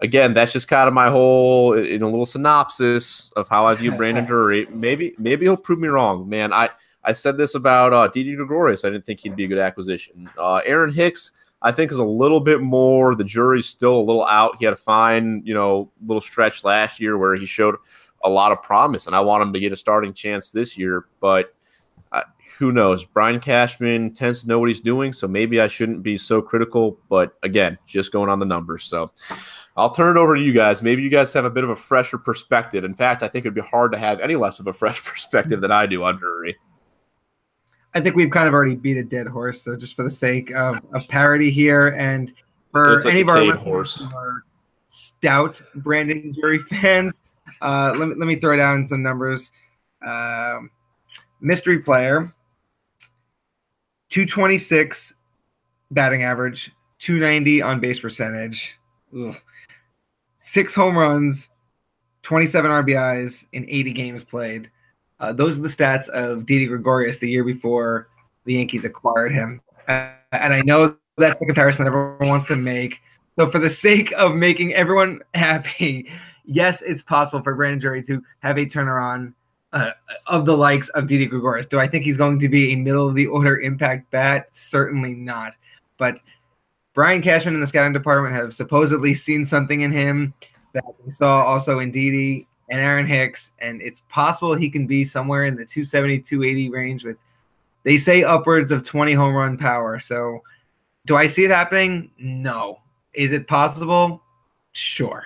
[0.00, 3.92] again, that's just kind of my whole in a little synopsis of how I view
[3.92, 4.66] Brandon Drury.
[4.70, 6.52] Maybe maybe he'll prove me wrong, man.
[6.52, 6.70] I
[7.04, 8.84] I said this about uh, Didi Gregorius.
[8.84, 10.28] I didn't think he'd be a good acquisition.
[10.36, 11.30] Uh, Aaron Hicks,
[11.62, 13.14] I think, is a little bit more.
[13.14, 14.56] The jury's still a little out.
[14.58, 17.76] He had a fine, you know, little stretch last year where he showed
[18.24, 21.06] a lot of promise, and I want him to get a starting chance this year.
[21.20, 21.54] But
[22.12, 22.22] uh,
[22.58, 23.04] who knows?
[23.04, 26.98] Brian Cashman tends to know what he's doing, so maybe I shouldn't be so critical.
[27.08, 28.84] But again, just going on the numbers.
[28.84, 29.10] So
[29.76, 30.82] I'll turn it over to you guys.
[30.82, 32.84] Maybe you guys have a bit of a fresher perspective.
[32.84, 35.60] In fact, I think it'd be hard to have any less of a fresh perspective
[35.60, 36.56] than I do on Drury.
[37.94, 39.62] I think we've kind of already beat a dead horse.
[39.62, 42.32] So just for the sake of, of parody here, and
[42.70, 43.42] for like any of our
[44.14, 44.44] are
[44.88, 47.22] stout Brandon Drury fans,
[47.62, 49.50] uh, let me let me throw down some numbers.
[50.06, 50.70] Um,
[51.40, 52.32] mystery player
[54.10, 55.14] 226
[55.90, 58.76] batting average, 290 on base percentage,
[59.16, 59.36] Ugh.
[60.38, 61.48] six home runs,
[62.22, 64.70] 27 RBIs in 80 games played.
[65.20, 68.08] Uh, those are the stats of Didi Gregorius the year before
[68.44, 69.60] the Yankees acquired him.
[69.86, 72.96] Uh, and I know that's the comparison everyone wants to make.
[73.36, 76.10] So, for the sake of making everyone happy,
[76.44, 79.34] yes, it's possible for Brandon Drury to have a turnaround
[79.72, 79.90] uh,
[80.26, 81.66] of the likes of Didi Gregorius.
[81.66, 84.48] Do I think he's going to be a middle of the order impact bat?
[84.52, 85.54] Certainly not.
[85.98, 86.18] But
[86.94, 90.34] Brian Cashman and the scouting department have supposedly seen something in him
[90.72, 95.04] that we saw also in Didi and Aaron Hicks, and it's possible he can be
[95.04, 97.16] somewhere in the 270, 280 range with
[97.82, 99.98] They say upwards of 20 home run power.
[99.98, 100.40] So,
[101.06, 102.10] do I see it happening?
[102.18, 102.78] No.
[103.12, 104.22] Is it possible?
[104.72, 105.24] Sure.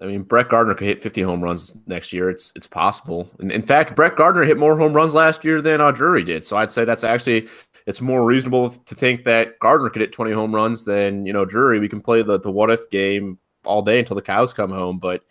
[0.00, 2.30] I mean, Brett Gardner could hit 50 home runs next year.
[2.30, 3.28] It's it's possible.
[3.38, 6.46] And in fact, Brett Gardner hit more home runs last year than uh, Drury did.
[6.46, 7.48] So I'd say that's actually
[7.86, 11.44] it's more reasonable to think that Gardner could hit 20 home runs than you know
[11.44, 11.80] Drury.
[11.80, 14.98] We can play the the what if game all day until the cows come home.
[14.98, 15.22] But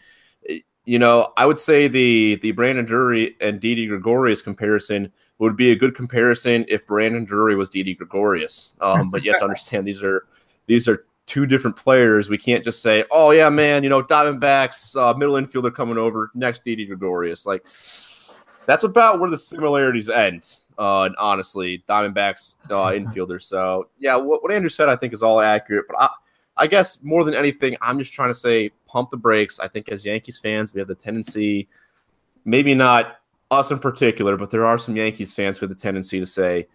[0.90, 5.72] you know, I would say the the Brandon Drury and Didi Gregorius comparison would be
[5.72, 8.76] a good comparison if Brandon Drury was Didi Gregorius.
[8.82, 10.26] Um, but you have to understand these are
[10.66, 12.28] these are two different players.
[12.28, 16.32] We can't just say, "Oh yeah, man, you know, Diamondbacks uh, middle infielder coming over
[16.34, 17.64] next Didi Gregorius." Like
[18.66, 20.56] that's about where the similarities end.
[20.78, 23.42] Uh, honestly, Diamondbacks uh, infielder.
[23.42, 25.86] So yeah, what, what Andrew said I think is all accurate.
[25.88, 26.10] But I,
[26.60, 29.60] I guess more than anything, I'm just trying to say, pump the brakes.
[29.60, 31.68] I think as Yankees fans, we have the tendency,
[32.46, 36.26] maybe not us in particular, but there are some Yankees fans with the tendency to
[36.26, 36.68] say,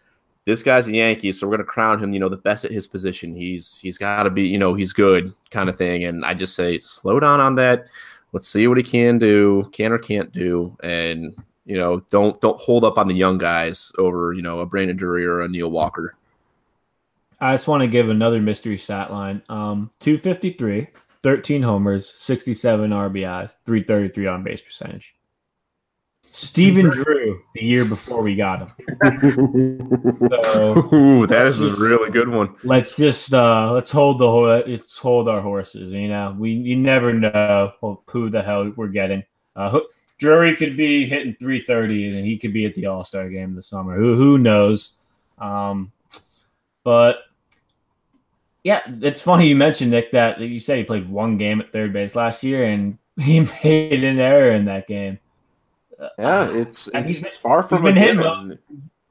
[0.46, 2.70] this guy's a Yankee, so we're going to crown him, you know, the best at
[2.70, 3.34] his position.
[3.34, 6.04] He's he's got to be, you know, he's good kind of thing.
[6.04, 7.86] And I just say, slow down on that.
[8.32, 12.60] Let's see what he can do, can or can't do, and you know, don't don't
[12.60, 15.70] hold up on the young guys over, you know, a Brandon Drury or a Neil
[15.70, 16.14] Walker.
[17.44, 19.42] I just want to give another mystery stat line.
[19.50, 20.86] Um, 253,
[21.22, 25.14] 13 homers, 67 RBIs, 333 on base percentage.
[26.22, 28.72] Stephen Drew the year before we got him.
[30.30, 32.56] so, Ooh, that is just, a really good one.
[32.64, 35.92] Let's just uh let's hold the whole let's hold our horses.
[35.92, 37.74] You know, we you never know
[38.06, 39.22] who the hell we're getting.
[39.54, 39.80] Uh,
[40.18, 43.68] Drury could be hitting 330 and he could be at the All Star game this
[43.68, 43.96] summer.
[43.98, 44.92] Who who knows?
[45.38, 45.92] Um,
[46.84, 47.18] but
[48.64, 51.92] yeah, it's funny you mentioned Nick that you said he played one game at third
[51.92, 55.18] base last year and he made an error in that game.
[56.18, 58.52] Yeah, uh, it's, it's been, far from been hitting well.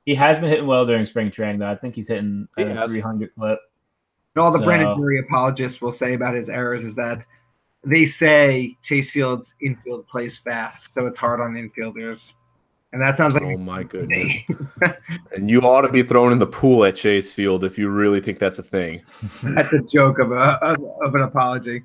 [0.05, 1.71] He has been hitting well during spring training, though.
[1.71, 3.59] I think he's hitting he a 300 clip.
[4.35, 4.65] And all the so.
[4.65, 7.23] Brandon Drury apologists will say about his errors is that
[7.85, 12.33] they say Chase Field's infield plays fast, so it's hard on infielders.
[12.93, 14.41] And that sounds like oh my goodness.
[15.35, 18.21] and you ought to be thrown in the pool at Chase Field if you really
[18.21, 19.01] think that's a thing.
[19.43, 21.83] that's a joke of a of, of an apology.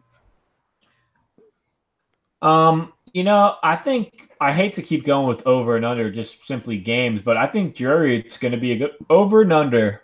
[2.42, 6.46] Um, you know, I think I hate to keep going with over and under just
[6.46, 10.02] simply games, but I think Drury it's going to be a good over and under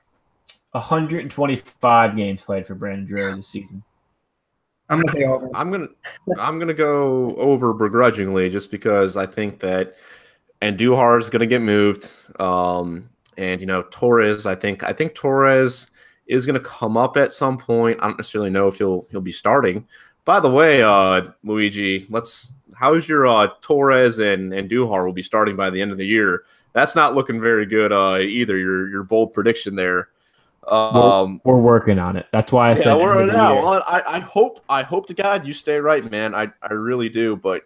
[0.70, 3.82] 125 games played for Brandon Drury this season.
[4.88, 5.48] I'm gonna say over.
[5.55, 5.88] I'm gonna
[6.38, 9.94] I'm gonna go over begrudgingly just because I think that
[10.62, 12.11] Andujar is gonna get moved.
[12.40, 15.88] Um, and you know Torres, I think I think Torres
[16.26, 17.98] is gonna come up at some point.
[18.00, 19.86] I don't necessarily know if he'll he'll be starting.
[20.24, 25.57] By the way, uh, Luigi, let's how's your uh, Torres and Andujar will be starting
[25.57, 26.44] by the end of the year?
[26.72, 28.57] That's not looking very good uh, either.
[28.57, 30.09] Your your bold prediction there.
[30.66, 32.26] Um, we're, we're, working on it.
[32.32, 32.94] That's why I yeah, said.
[32.94, 36.34] We're, yeah, well, I, I hope I hope to God you stay right, man.
[36.34, 37.36] I, I really do.
[37.36, 37.64] But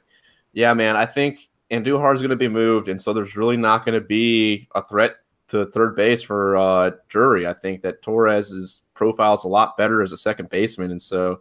[0.53, 3.85] yeah, man, I think Andujar is going to be moved, and so there's really not
[3.85, 5.17] going to be a threat
[5.49, 7.47] to third base for uh, Drury.
[7.47, 11.41] I think that Torres's profile is a lot better as a second baseman, and so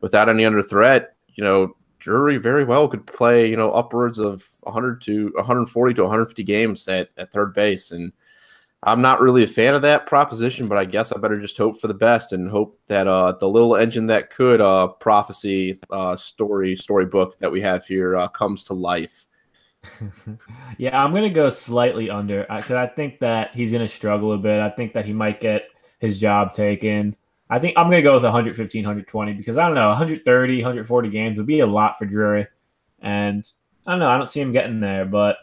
[0.00, 4.48] without any under threat, you know, Drury very well could play, you know, upwards of
[4.60, 7.90] 100 to 140 to 150 games at, at third base.
[7.90, 8.12] And
[8.82, 11.80] I'm not really a fan of that proposition, but I guess I better just hope
[11.80, 16.16] for the best and hope that uh, the little engine that could uh, prophecy uh,
[16.16, 19.26] story storybook that we have here uh, comes to life.
[20.78, 24.38] yeah, I'm gonna go slightly under uh, because I think that he's gonna struggle a
[24.38, 24.60] bit.
[24.60, 25.68] I think that he might get
[25.98, 27.16] his job taken.
[27.48, 31.36] I think I'm to go with 115, 120 because I don't know, 130, 140 games
[31.36, 32.46] would be a lot for Drury.
[33.00, 33.48] And
[33.86, 35.04] I don't know, I don't see him getting there.
[35.04, 35.36] But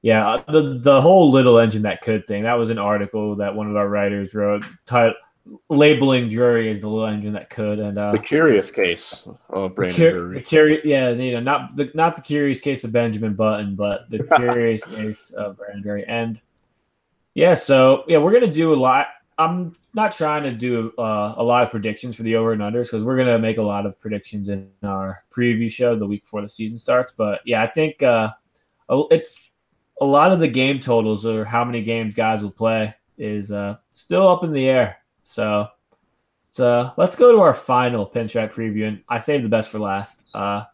[0.00, 3.54] yeah, uh, the the whole little engine that could thing, that was an article that
[3.54, 5.16] one of our writers wrote titled
[5.68, 9.96] labeling Drury as the little engine that could, and uh, the curious case of Brandon
[9.96, 10.34] cur- Drury.
[10.34, 14.08] The curious, yeah, you know, not the not the curious case of Benjamin Button, but
[14.10, 16.04] the curious case of Brandon Drury.
[16.06, 16.40] And
[17.34, 19.08] yeah, so yeah, we're gonna do a lot.
[19.38, 22.84] I'm not trying to do uh, a lot of predictions for the over and unders
[22.84, 26.42] because we're gonna make a lot of predictions in our preview show the week before
[26.42, 27.12] the season starts.
[27.16, 28.32] But yeah, I think uh,
[29.10, 29.34] it's
[30.00, 33.76] a lot of the game totals or how many games guys will play is uh,
[33.90, 35.01] still up in the air.
[35.22, 35.68] So,
[36.50, 40.24] so let's go to our final pinstripe preview, and I saved the best for last.
[40.34, 40.64] Uh,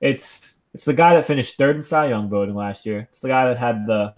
[0.00, 3.08] it's it's the guy that finished third in Cy Young voting last year.
[3.10, 4.14] It's the guy that had the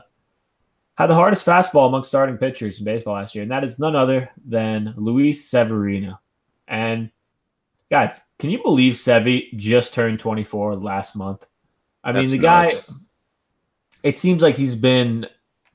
[0.97, 3.97] had the hardest fastball among starting pitchers in baseball last year, and that is none
[3.97, 6.21] other than Luis Severino.
[6.69, 7.11] And
[7.91, 11.47] guys, can you believe Sevy just turned 24 last month?
[12.05, 12.81] I That's mean, the nuts.
[12.81, 12.95] guy.
[14.03, 15.27] It seems like he's been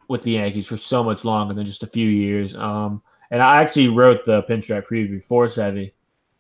[0.07, 2.55] with the Yankees for so much longer than just a few years.
[2.55, 5.93] Um, and I actually wrote the pinstripe preview for Sevy,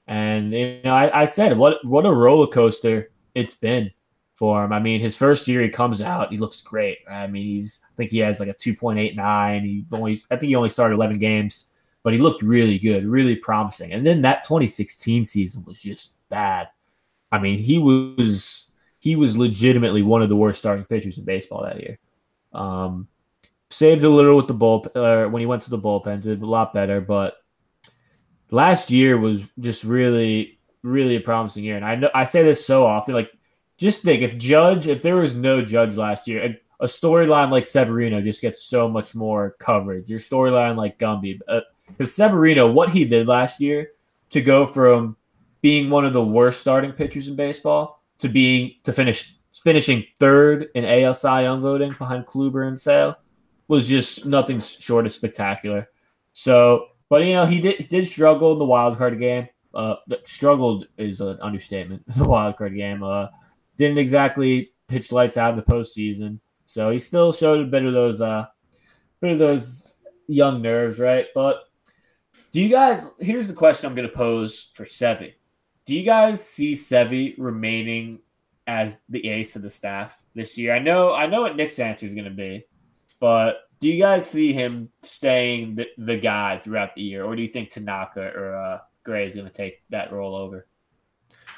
[0.07, 3.91] and you know I, I said what what a roller coaster it's been
[4.33, 4.71] for him.
[4.71, 6.99] I mean, his first year he comes out, he looks great.
[7.09, 9.63] I mean, he's I think he has like a two point eight nine.
[9.63, 11.65] He only I think he only started eleven games,
[12.03, 13.93] but he looked really good, really promising.
[13.93, 16.69] And then that 2016 season was just bad.
[17.31, 18.69] I mean, he was
[18.99, 21.97] he was legitimately one of the worst starting pitchers in baseball that year.
[22.53, 23.07] Um,
[23.69, 26.45] saved a little with the bull uh, when he went to the bullpen, did a
[26.45, 27.01] lot better.
[27.01, 27.35] But
[28.51, 31.75] last year was just really, really a promising year.
[31.75, 33.31] And I know I say this so often, like
[33.77, 37.65] just think if Judge, if there was no Judge last year, a, a storyline like
[37.65, 40.09] Severino just gets so much more coverage.
[40.09, 41.63] Your storyline like Gumby, because
[41.99, 43.91] uh, Severino, what he did last year
[44.29, 45.15] to go from
[45.61, 50.69] being one of the worst starting pitchers in baseball to being to finish finishing third
[50.75, 53.17] in AL Cy Young voting behind Kluber and Sale
[53.67, 55.89] was just nothing short of spectacular.
[56.33, 59.47] So, but you know, he did he did struggle in the wild card game.
[59.73, 62.03] Uh, struggled is an understatement.
[62.15, 63.03] The wild card game.
[63.03, 63.27] Uh,
[63.77, 66.39] didn't exactly pitch lights out in the postseason.
[66.65, 68.45] So he still showed a bit of those uh,
[69.21, 69.95] bit of those
[70.27, 71.27] young nerves, right?
[71.33, 71.63] But
[72.51, 73.09] do you guys?
[73.19, 75.33] Here's the question I'm going to pose for Sevy.
[75.85, 78.19] Do you guys see Sevy remaining
[78.67, 80.73] as the ace of the staff this year?
[80.73, 82.65] I know I know what Nick's answer is going to be,
[83.19, 87.41] but do you guys see him staying the, the guy throughout the year, or do
[87.41, 90.67] you think Tanaka or uh, Gray is going to take that role over?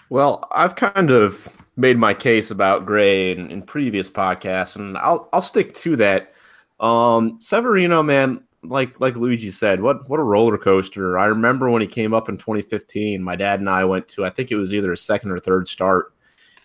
[0.09, 1.47] Well, I've kind of
[1.77, 6.33] made my case about Gray in, in previous podcasts, and I'll I'll stick to that.
[6.79, 11.17] Um, Severino, man, like like Luigi said, what what a roller coaster!
[11.17, 13.21] I remember when he came up in 2015.
[13.21, 15.67] My dad and I went to I think it was either a second or third
[15.67, 16.13] start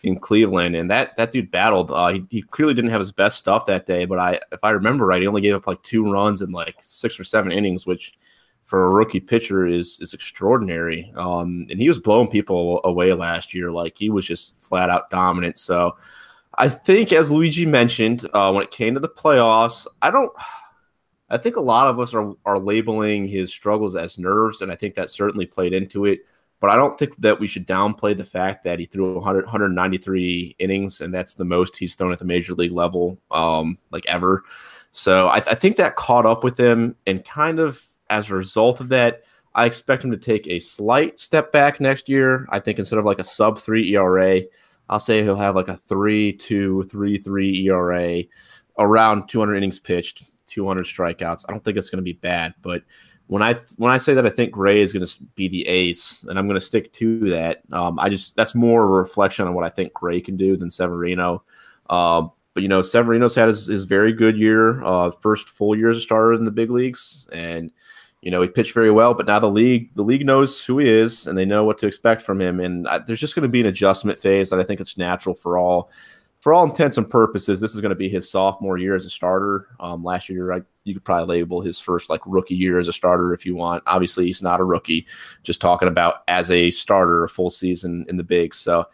[0.05, 1.91] in Cleveland, and that that dude battled.
[1.91, 4.71] Uh, he, he clearly didn't have his best stuff that day, but I if I
[4.71, 7.87] remember right, he only gave up like two runs in like six or seven innings,
[7.87, 8.13] which
[8.65, 11.11] for a rookie pitcher is is extraordinary.
[11.17, 15.11] Um, and he was blowing people away last year, like he was just flat out
[15.11, 15.59] dominant.
[15.59, 15.97] So
[16.59, 20.33] I think, as Luigi mentioned, uh, when it came to the playoffs, I don't.
[21.31, 24.77] I think a lot of us are are labeling his struggles as nerves, and I
[24.77, 26.21] think that certainly played into it.
[26.61, 30.57] But I don't think that we should downplay the fact that he threw 100, 193
[30.59, 34.45] innings, and that's the most he's thrown at the major league level, um, like ever.
[34.93, 38.81] So I, I think that caught up with him, and kind of as a result
[38.81, 39.25] of that,
[39.55, 42.47] I expect him to take a slight step back next year.
[42.51, 44.43] I think instead of like a sub three ERA,
[44.89, 48.23] I'll say he'll have like a three two three three ERA,
[48.79, 51.45] around 200 innings pitched, 200 strikeouts.
[51.49, 52.83] I don't think it's going to be bad, but
[53.27, 56.25] when I when I say that I think Gray is going to be the ace,
[56.25, 57.63] and I'm going to stick to that.
[57.73, 60.71] Um, I just that's more a reflection on what I think Gray can do than
[60.71, 61.43] Severino.
[61.89, 65.91] Uh, but you know, Severino's had his, his very good year, uh, first full year
[65.91, 67.73] as a starter in the big leagues, and
[68.21, 69.15] you know he pitched very well.
[69.15, 71.87] But now the league the league knows who he is, and they know what to
[71.87, 72.61] expect from him.
[72.61, 75.35] And I, there's just going to be an adjustment phase that I think it's natural
[75.35, 75.91] for all
[76.45, 79.11] for all intents and purposes, this is going to be his sophomore year as a
[79.11, 79.69] starter.
[79.81, 82.93] Um, last year, I, you could probably label his first like rookie year as a
[82.93, 83.83] starter if you want.
[83.87, 85.07] Obviously, he's not a rookie.
[85.43, 88.59] Just talking about as a starter, a full season in the bigs.
[88.59, 88.87] So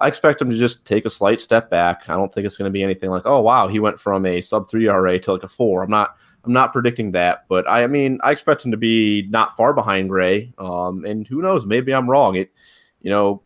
[0.00, 2.08] I expect him to just take a slight step back.
[2.08, 4.40] I don't think it's going to be anything like, oh wow, he went from a
[4.40, 5.84] sub three RA to like a four.
[5.84, 6.16] I'm not.
[6.42, 9.74] I'm not predicting that, but I, I mean, I expect him to be not far
[9.74, 10.52] behind Gray.
[10.58, 11.66] Um, and who knows?
[11.66, 12.34] Maybe I'm wrong.
[12.36, 12.52] It,
[13.00, 13.42] you know,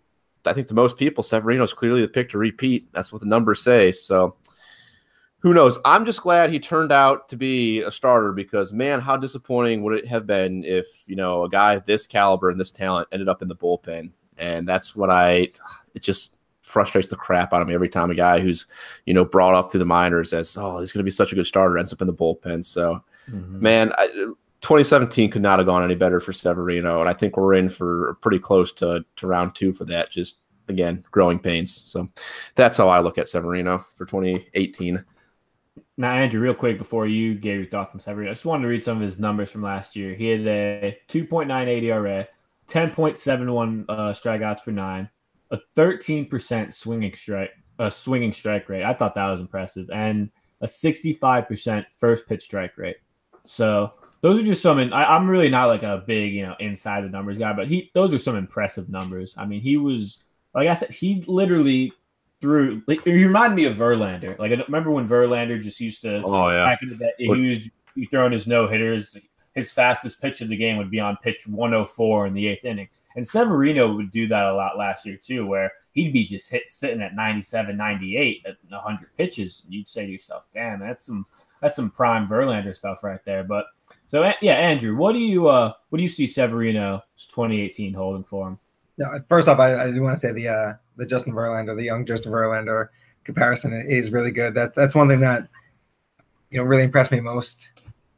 [0.47, 2.93] I think the most people, Severino's clearly the pick to repeat.
[2.93, 3.93] That's what the numbers say.
[3.93, 4.37] So
[5.41, 5.79] who knows?
[5.85, 9.99] I'm just glad he turned out to be a starter because man, how disappointing would
[9.99, 13.43] it have been if you know a guy this caliber and this talent ended up
[13.43, 14.13] in the bullpen?
[14.37, 15.49] And that's what I.
[15.95, 18.67] It just frustrates the crap out of me every time a guy who's
[19.05, 21.35] you know brought up through the minors as oh he's going to be such a
[21.35, 22.65] good starter ends up in the bullpen.
[22.65, 23.61] So mm-hmm.
[23.61, 27.55] man, I, 2017 could not have gone any better for Severino, and I think we're
[27.55, 30.11] in for pretty close to to round two for that.
[30.11, 30.37] Just
[30.69, 31.83] again, growing pains.
[31.87, 32.09] So
[32.55, 35.05] that's how I look at Severino for 2018.
[35.97, 38.69] Now, Andrew, real quick before you gave your thoughts on Severino, I just wanted to
[38.69, 40.15] read some of his numbers from last year.
[40.15, 42.27] He had a 2.98 ERA,
[42.69, 45.11] 10.71 uh, strikeouts per nine,
[45.51, 48.85] a 13% swinging strike, a swinging strike rate.
[48.85, 50.31] I thought that was impressive, and
[50.63, 52.97] a 65% first pitch strike rate.
[53.45, 54.79] So those are just some.
[54.93, 57.91] I, am really not like a big, you know, inside the numbers guy, but he
[57.95, 59.35] those are some impressive numbers.
[59.39, 60.19] I mean, he was
[60.55, 61.93] like I said, he literally
[62.41, 62.83] threw.
[62.87, 64.39] Like, he reminded me of Verlander.
[64.39, 66.23] Like I remember when Verlander just used to.
[66.23, 66.65] Oh yeah.
[66.65, 67.59] Back in the day, he was
[67.95, 69.17] he throwing his no hitters.
[69.55, 72.89] His fastest pitch of the game would be on pitch 104 in the eighth inning.
[73.17, 76.71] And Severino would do that a lot last year too, where he'd be just hit
[76.71, 79.63] sitting at 97, 98 at 100 pitches.
[79.65, 81.27] And you'd say to yourself, damn, that's some
[81.61, 83.43] that's some prime Verlander stuff right there.
[83.43, 83.67] But
[84.11, 88.49] so yeah, Andrew, what do you uh what do you see Severino's 2018 holding for
[88.49, 88.59] him?
[88.99, 91.85] No, first off, I, I do want to say the uh the Justin Verlander, the
[91.85, 92.89] young Justin Verlander
[93.23, 94.53] comparison is really good.
[94.55, 95.47] That that's one thing that
[96.51, 97.69] you know really impressed me most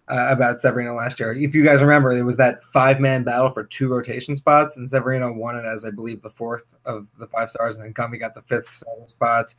[0.09, 1.35] uh, about Severino last year.
[1.35, 4.89] If you guys remember, it was that five man battle for two rotation spots, and
[4.89, 8.19] Severino won it as I believe the fourth of the five stars, and then Gumby
[8.19, 9.55] got the fifth spot.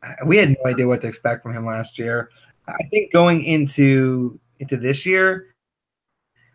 [0.00, 2.30] Uh, we had no idea what to expect from him last year.
[2.68, 5.55] I think going into into this year,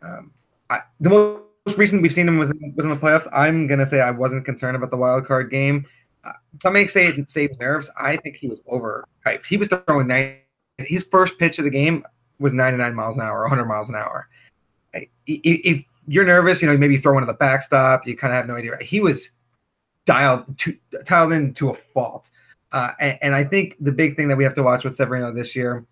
[0.02, 0.32] um,
[0.70, 3.28] I, the most recent we've seen him was was in the playoffs.
[3.32, 5.86] I'm gonna say I wasn't concerned about the wild card game.
[6.24, 7.90] Uh, some may say it saved nerves.
[7.98, 9.46] I think he was overhyped.
[9.46, 10.38] He was throwing nine.
[10.78, 12.04] His first pitch of the game
[12.40, 14.28] was 99 miles an hour, 100 miles an hour.
[15.28, 18.08] If you're nervous, you know, maybe throw one at the backstop.
[18.08, 18.78] You kind of have no idea.
[18.82, 19.30] He was
[20.06, 20.76] dialed to,
[21.06, 22.30] dialed in to a fault.
[22.72, 25.34] Uh, and, and, I think the big thing that we have to watch with Severino
[25.34, 25.86] this year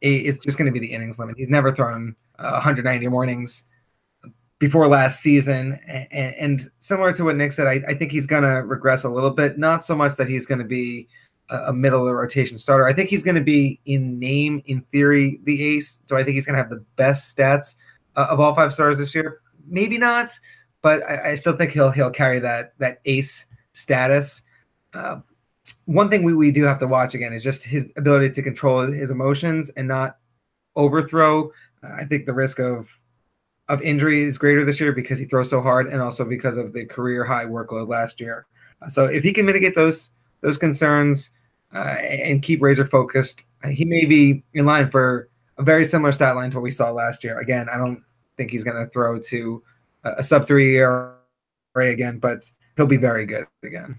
[0.00, 1.36] is just going to be the innings limit.
[1.36, 3.64] He's never thrown uh, 190 mornings
[4.58, 5.78] before last season.
[5.86, 9.08] And, and, similar to what Nick said, I, I think he's going to regress a
[9.08, 9.58] little bit.
[9.58, 11.08] Not so much that he's going to be
[11.52, 12.86] a middle of the rotation starter.
[12.86, 16.00] I think he's going to be in name, in theory, the ace.
[16.08, 17.74] Do I think he's going to have the best stats
[18.16, 19.40] uh, of all five stars this year?
[19.66, 20.32] Maybe not,
[20.80, 24.42] but I, I, still think he'll he'll carry that that ace status.
[24.94, 25.20] Uh,
[25.84, 28.90] one thing we, we do have to watch again is just his ability to control
[28.90, 30.18] his emotions and not
[30.74, 31.50] overthrow.
[31.82, 32.88] I think the risk of
[33.68, 36.72] of injury is greater this year because he throws so hard, and also because of
[36.72, 38.46] the career high workload last year.
[38.88, 40.10] so if he can mitigate those
[40.42, 41.30] those concerns
[41.74, 43.42] uh, and keep razor focused.
[43.70, 45.28] He may be in line for
[45.58, 47.38] a very similar stat line to what we saw last year.
[47.38, 48.02] Again, I don't
[48.36, 49.62] think he's going to throw to
[50.04, 51.14] a sub three ERA
[51.76, 52.44] again, but
[52.76, 53.98] he'll be very good again.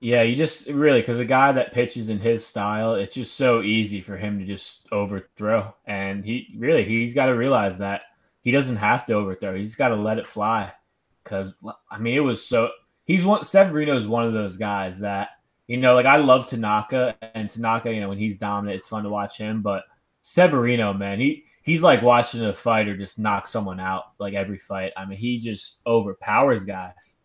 [0.00, 3.62] Yeah, you just really because a guy that pitches in his style, it's just so
[3.62, 8.02] easy for him to just overthrow, and he really he's got to realize that
[8.42, 9.54] he doesn't have to overthrow.
[9.54, 10.72] He's got to let it fly.
[11.22, 11.54] Because
[11.90, 12.68] I mean, it was so
[13.06, 15.30] he's one Severino is one of those guys that
[15.66, 17.92] you know, like I love Tanaka and Tanaka.
[17.92, 19.62] You know, when he's dominant, it's fun to watch him.
[19.62, 19.84] But
[20.20, 24.92] Severino, man, he he's like watching a fighter just knock someone out like every fight.
[24.96, 27.16] I mean, he just overpowers guys.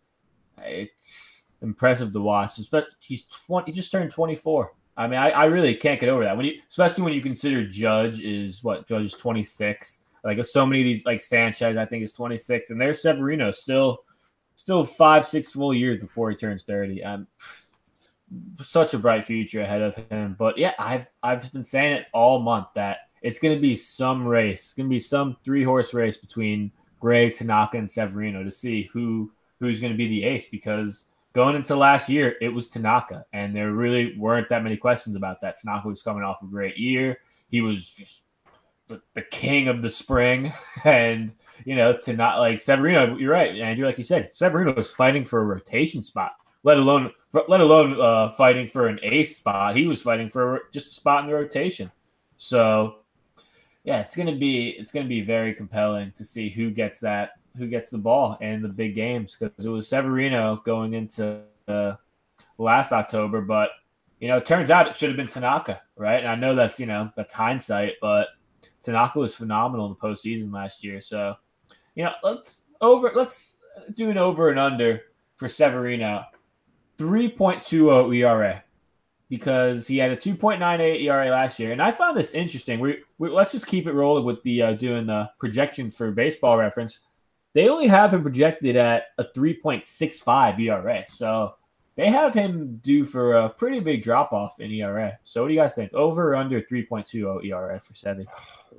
[0.58, 2.60] It's impressive to watch.
[2.70, 3.72] But he's twenty.
[3.72, 4.74] He just turned twenty four.
[4.98, 6.36] I mean, I, I really can't get over that.
[6.36, 10.02] When you, especially when you consider Judge is what Judge is twenty six.
[10.24, 13.52] Like so many of these, like Sanchez, I think is twenty six, and there's Severino
[13.52, 14.04] still
[14.60, 17.02] still five, six full years before he turns 30.
[17.02, 17.28] Um,
[18.62, 20.36] such a bright future ahead of him.
[20.38, 24.28] But yeah, I've I've been saying it all month that it's going to be some
[24.28, 24.66] race.
[24.66, 28.84] It's going to be some three horse race between Gray, Tanaka, and Severino to see
[28.94, 30.46] who who's going to be the ace.
[30.46, 35.16] Because going into last year, it was Tanaka, and there really weren't that many questions
[35.16, 35.58] about that.
[35.58, 37.20] Tanaka was coming off a great year.
[37.50, 38.22] He was just
[38.88, 40.52] the, the king of the spring,
[40.84, 41.32] and
[41.66, 43.16] you know, to not like Severino.
[43.18, 43.86] You're right, Andrew.
[43.86, 46.32] Like you said, Severino was fighting for a rotation spot,
[46.64, 47.12] let alone
[47.48, 49.76] let alone uh, fighting for an ace spot.
[49.76, 51.92] He was fighting for just a spot in the rotation.
[52.38, 53.00] So,
[53.84, 57.68] yeah, it's gonna be it's gonna be very compelling to see who gets that who
[57.68, 61.94] gets the ball in the big games because it was Severino going into uh,
[62.58, 63.70] last October, but
[64.20, 66.20] you know, it turns out it should have been Tanaka, right?
[66.20, 68.30] And I know that's you know that's hindsight, but
[68.82, 71.00] Tanaka was phenomenal in the postseason last year.
[71.00, 71.36] So
[71.96, 73.60] you know, let's over let's
[73.94, 75.02] do an over and under
[75.38, 76.26] for Severino.
[76.98, 78.62] 3.20 ERA
[79.30, 81.72] because he had a 2.98 ERA last year.
[81.72, 82.80] And I found this interesting.
[82.80, 86.58] We, we let's just keep it rolling with the uh, doing the projections for baseball
[86.58, 87.00] reference.
[87.54, 91.04] They only have him projected at a 3.65 ERA.
[91.08, 91.56] So
[91.96, 95.18] they have him due for a pretty big drop off in ERA.
[95.24, 95.94] So what do you guys think?
[95.94, 98.26] Over or under 3.20 ERA for Sevy?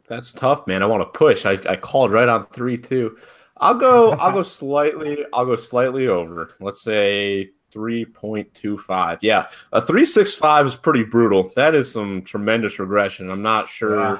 [0.09, 0.82] That's tough, man.
[0.82, 1.47] I want to push.
[1.47, 3.16] I, I called right on three two.
[3.59, 4.10] I'll go.
[4.18, 5.24] I'll go slightly.
[5.32, 6.56] I'll go slightly over.
[6.60, 9.18] Let's say three point two five.
[9.22, 11.52] Yeah, a three six five is pretty brutal.
[11.55, 13.30] That is some tremendous regression.
[13.30, 14.01] I'm not sure.
[14.01, 14.18] Yeah.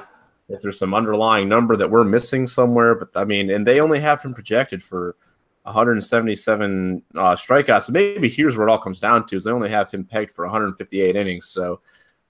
[0.51, 3.99] If there's some underlying number that we're missing somewhere, but I mean, and they only
[3.99, 5.15] have him projected for
[5.63, 7.83] 177 uh, strikeouts.
[7.83, 10.31] So maybe here's where it all comes down to: is they only have him pegged
[10.31, 11.47] for 158 innings.
[11.47, 11.81] So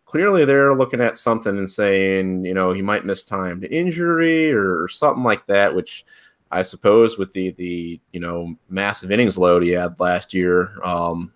[0.05, 4.51] clearly they're looking at something and saying, you know, he might miss time to injury
[4.51, 6.05] or, or something like that, which
[6.51, 11.31] I suppose with the the you know massive innings load he had last year, um,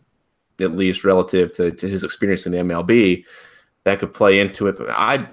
[0.60, 3.24] at least relative to, to his experience in the MLB,
[3.86, 4.78] that could play into it.
[4.78, 5.30] But I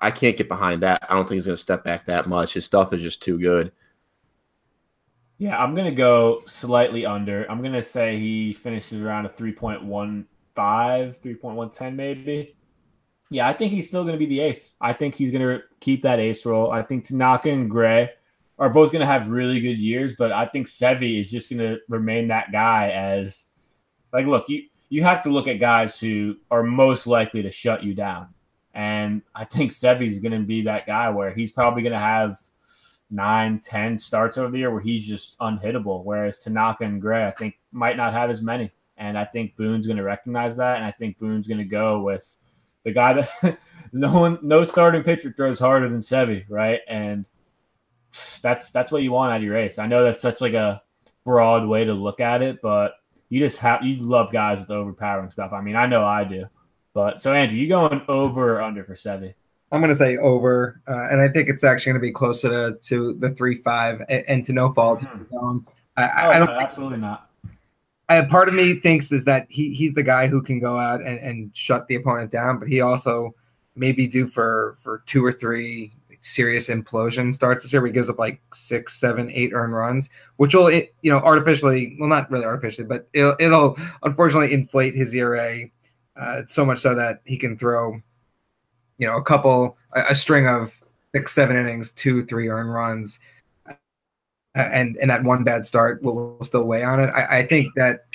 [0.00, 1.04] I can't get behind that.
[1.08, 2.54] I don't think he's going to step back that much.
[2.54, 3.72] His stuff is just too good.
[5.38, 7.50] Yeah, I'm going to go slightly under.
[7.50, 12.56] I'm going to say he finishes around a 3.15, 3.110 maybe.
[13.30, 14.72] Yeah, I think he's still going to be the ace.
[14.80, 16.72] I think he's going to keep that ace role.
[16.72, 18.10] I think Tanaka and Gray
[18.58, 21.60] are both going to have really good years, but I think Sevy is just going
[21.60, 23.46] to remain that guy as
[24.12, 27.82] like look, you you have to look at guys who are most likely to shut
[27.82, 28.28] you down.
[28.74, 32.38] And I think Sevy's going to be that guy where he's probably going to have
[33.10, 36.04] nine, ten starts over the year where he's just unhittable.
[36.04, 38.70] Whereas Tanaka and Gray, I think, might not have as many.
[38.96, 40.76] And I think Boone's going to recognize that.
[40.76, 42.36] And I think Boone's going to go with
[42.84, 43.58] the guy that
[43.92, 46.80] no one, no starting pitcher throws harder than Sevy, right?
[46.86, 47.26] And
[48.42, 49.78] that's that's what you want out of your ace.
[49.78, 50.82] I know that's such like a
[51.24, 52.94] broad way to look at it, but
[53.28, 55.52] you just have you love guys with overpowering stuff.
[55.52, 56.46] I mean, I know I do.
[56.94, 59.34] But so Andrew, you going over or under for Sevy?
[59.72, 62.48] I'm going to say over, uh, and I think it's actually going to be closer
[62.48, 65.00] to, to the three five and, and to no fault.
[65.00, 65.36] Mm-hmm.
[65.36, 67.30] Um, I, oh, I, don't no, absolutely not.
[68.08, 71.00] I, part of me thinks is that he he's the guy who can go out
[71.00, 73.34] and, and shut the opponent down, but he also
[73.76, 75.92] may be due for for two or three
[76.22, 80.10] serious implosion starts this year where he gives up like six, seven, eight earned runs,
[80.36, 85.14] which will you know artificially, well, not really artificially, but it'll, it'll unfortunately inflate his
[85.14, 85.64] ERA
[86.20, 88.00] uh, so much so that he can throw,
[88.98, 90.72] you know, a couple, a, a string of
[91.14, 93.18] six, seven innings, two, three earned runs,
[93.68, 93.72] uh,
[94.54, 97.08] and and that one bad start will, will still weigh on it.
[97.08, 98.06] I, I think that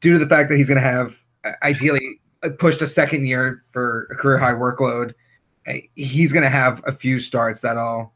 [0.00, 2.20] due to the fact that he's going to have uh, ideally
[2.58, 5.14] pushed a second year for a career high workload
[5.94, 8.12] he's going to have a few starts that'll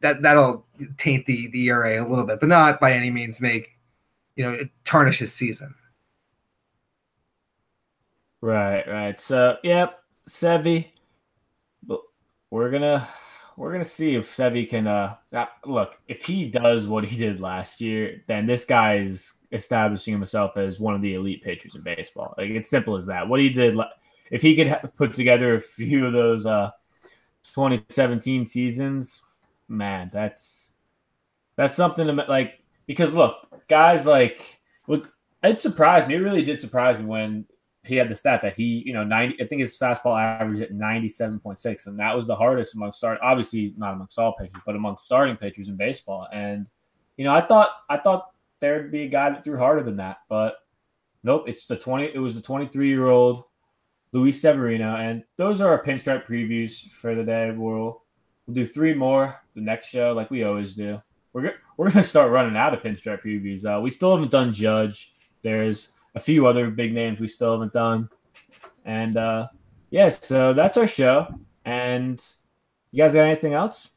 [0.00, 0.66] that that'll
[0.98, 3.78] taint the the ERA a little bit, but not by any means make
[4.36, 5.74] you know tarnish his season.
[8.42, 9.20] Right, right.
[9.20, 10.88] So, yep, Sevy.
[11.84, 12.00] But
[12.50, 13.08] we're gonna
[13.56, 14.88] we're gonna see if Sevy can.
[14.88, 15.14] Uh,
[15.64, 20.56] look, if he does what he did last year, then this guy is establishing himself
[20.56, 22.34] as one of the elite pitchers in baseball.
[22.36, 23.28] Like it's simple as that.
[23.28, 23.76] What he did
[24.32, 26.72] if he could put together a few of those uh,
[27.54, 29.22] 2017 seasons,
[29.68, 30.72] man, that's
[31.54, 35.12] that's something to like because look, guys like look,
[35.44, 36.16] it surprised me.
[36.16, 37.46] It really did surprise me when
[37.84, 40.72] he had the stat that he, you know, 90, I think his fastball average at
[40.72, 41.86] 97.6.
[41.86, 45.36] And that was the hardest among start, obviously not amongst all pitchers, but among starting
[45.36, 46.28] pitchers in baseball.
[46.32, 46.66] And,
[47.16, 48.30] you know, I thought, I thought
[48.60, 50.56] there'd be a guy that threw harder than that, but
[51.24, 53.44] nope, it's the 20, it was the 23 year old
[54.12, 54.96] Luis Severino.
[54.96, 57.50] And those are our pinstripe previews for the day.
[57.50, 58.02] We'll
[58.46, 61.00] we'll do three more the next show, like we always do.
[61.32, 63.64] We're we're gonna start running out of pinstripe previews.
[63.64, 65.14] Uh, we still haven't done Judge.
[65.42, 68.08] There's a few other big names we still haven't done,
[68.84, 69.48] and uh,
[69.90, 71.26] yeah, so that's our show.
[71.64, 72.22] And
[72.90, 73.90] you guys got anything else?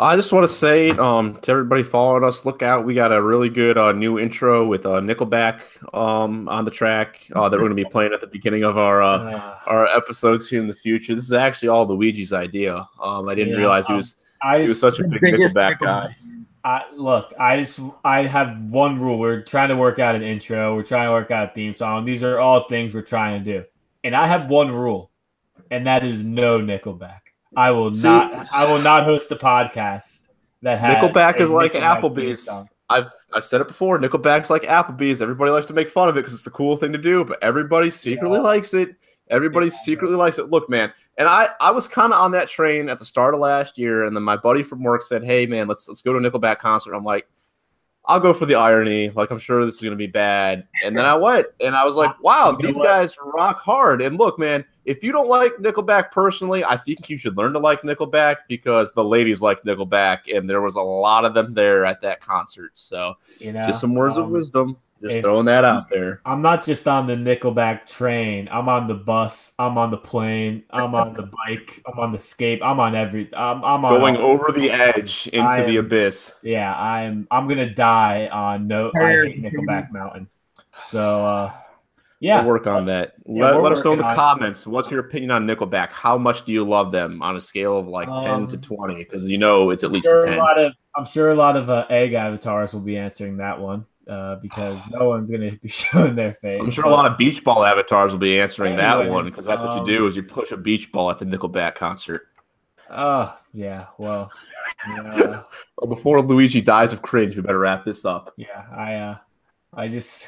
[0.00, 2.84] I just want to say um, to everybody following us, look out.
[2.84, 5.62] We got a really good uh, new intro with uh, Nickelback
[5.94, 8.76] um, on the track uh, that we're going to be playing at the beginning of
[8.76, 11.14] our uh, our episodes here in the future.
[11.14, 12.86] This is actually all Luigi's idea.
[13.00, 16.14] Um, I didn't yeah, realize he was um, he was such a big Nickelback guy.
[16.64, 19.18] I, look, I just I have one rule.
[19.18, 20.74] We're trying to work out an intro.
[20.74, 22.06] We're trying to work out a theme song.
[22.06, 23.64] These are all things we're trying to do,
[24.02, 25.10] and I have one rule,
[25.70, 27.20] and that is no Nickelback.
[27.54, 28.48] I will See, not.
[28.50, 30.20] I will not host a podcast
[30.62, 32.48] that has Nickelback is like Nickelback Applebee's.
[32.88, 33.98] I've I've said it before.
[33.98, 35.20] Nickelback's like Applebee's.
[35.20, 37.42] Everybody likes to make fun of it because it's the cool thing to do, but
[37.42, 38.42] everybody secretly yeah.
[38.42, 38.96] likes it.
[39.30, 40.50] Everybody yeah, secretly likes it.
[40.50, 43.40] Look, man, and I I was kind of on that train at the start of
[43.40, 46.24] last year, and then my buddy from work said, "Hey, man, let's let's go to
[46.24, 47.26] a Nickelback concert." I'm like,
[48.06, 49.08] I'll go for the irony.
[49.10, 50.66] Like, I'm sure this is going to be bad.
[50.84, 54.02] And then I went and I was like, wow, these guys rock hard.
[54.02, 57.58] And look, man, if you don't like Nickelback personally, I think you should learn to
[57.58, 61.86] like Nickelback because the ladies like Nickelback and there was a lot of them there
[61.86, 62.76] at that concert.
[62.76, 64.76] So, you know, just some words um, of wisdom.
[65.04, 66.20] Just throwing that out there.
[66.24, 68.48] I'm not just on the Nickelback train.
[68.50, 69.52] I'm on the bus.
[69.58, 70.64] I'm on the plane.
[70.70, 71.82] I'm on the bike.
[71.86, 72.62] I'm on the skate.
[72.62, 73.28] I'm on every.
[73.34, 76.32] I'm, I'm going over the edge into am, the abyss.
[76.42, 77.26] Yeah, I'm.
[77.30, 78.90] I'm gonna die on no.
[78.96, 80.28] I hate Nickelback Mountain.
[80.78, 81.52] So, uh,
[82.20, 83.14] yeah, we'll work on that.
[83.26, 84.66] Yeah, let, let us know in the comments.
[84.66, 85.90] What's your opinion on Nickelback?
[85.90, 88.62] How much do you love them on a scale of like um, ten to um,
[88.62, 89.04] twenty?
[89.04, 90.38] Because you know it's at least sure a ten.
[90.38, 93.60] A lot of, I'm sure a lot of uh, egg avatars will be answering that
[93.60, 96.60] one uh, because no one's going to be showing their face.
[96.62, 99.44] I'm sure a lot of beach ball avatars will be answering anyways, that one because
[99.44, 102.28] that's um, what you do is you push a beach ball at the Nickelback concert.
[102.90, 104.30] Oh yeah, well,
[104.88, 105.42] yeah.
[105.78, 108.32] well, before Luigi dies of cringe, we better wrap this up.
[108.36, 109.16] Yeah, I, uh,
[109.72, 110.26] I just,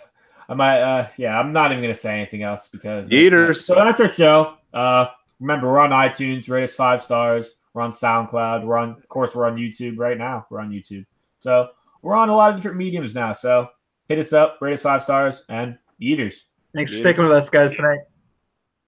[0.48, 3.64] I might, uh, yeah, I'm not even gonna say anything else because Eaters.
[3.64, 4.54] so that's our show.
[4.72, 5.06] Uh,
[5.38, 7.56] remember, we're on iTunes, rate us five stars.
[7.74, 8.64] We're on SoundCloud.
[8.64, 10.46] We're on, of course, we're on YouTube right now.
[10.50, 11.04] We're on YouTube.
[11.38, 11.68] So
[12.02, 13.32] we're on a lot of different mediums now.
[13.32, 13.68] So
[14.08, 16.46] hit us up, rate us five stars, and eaters.
[16.74, 18.00] Thanks for sticking with us, guys, tonight.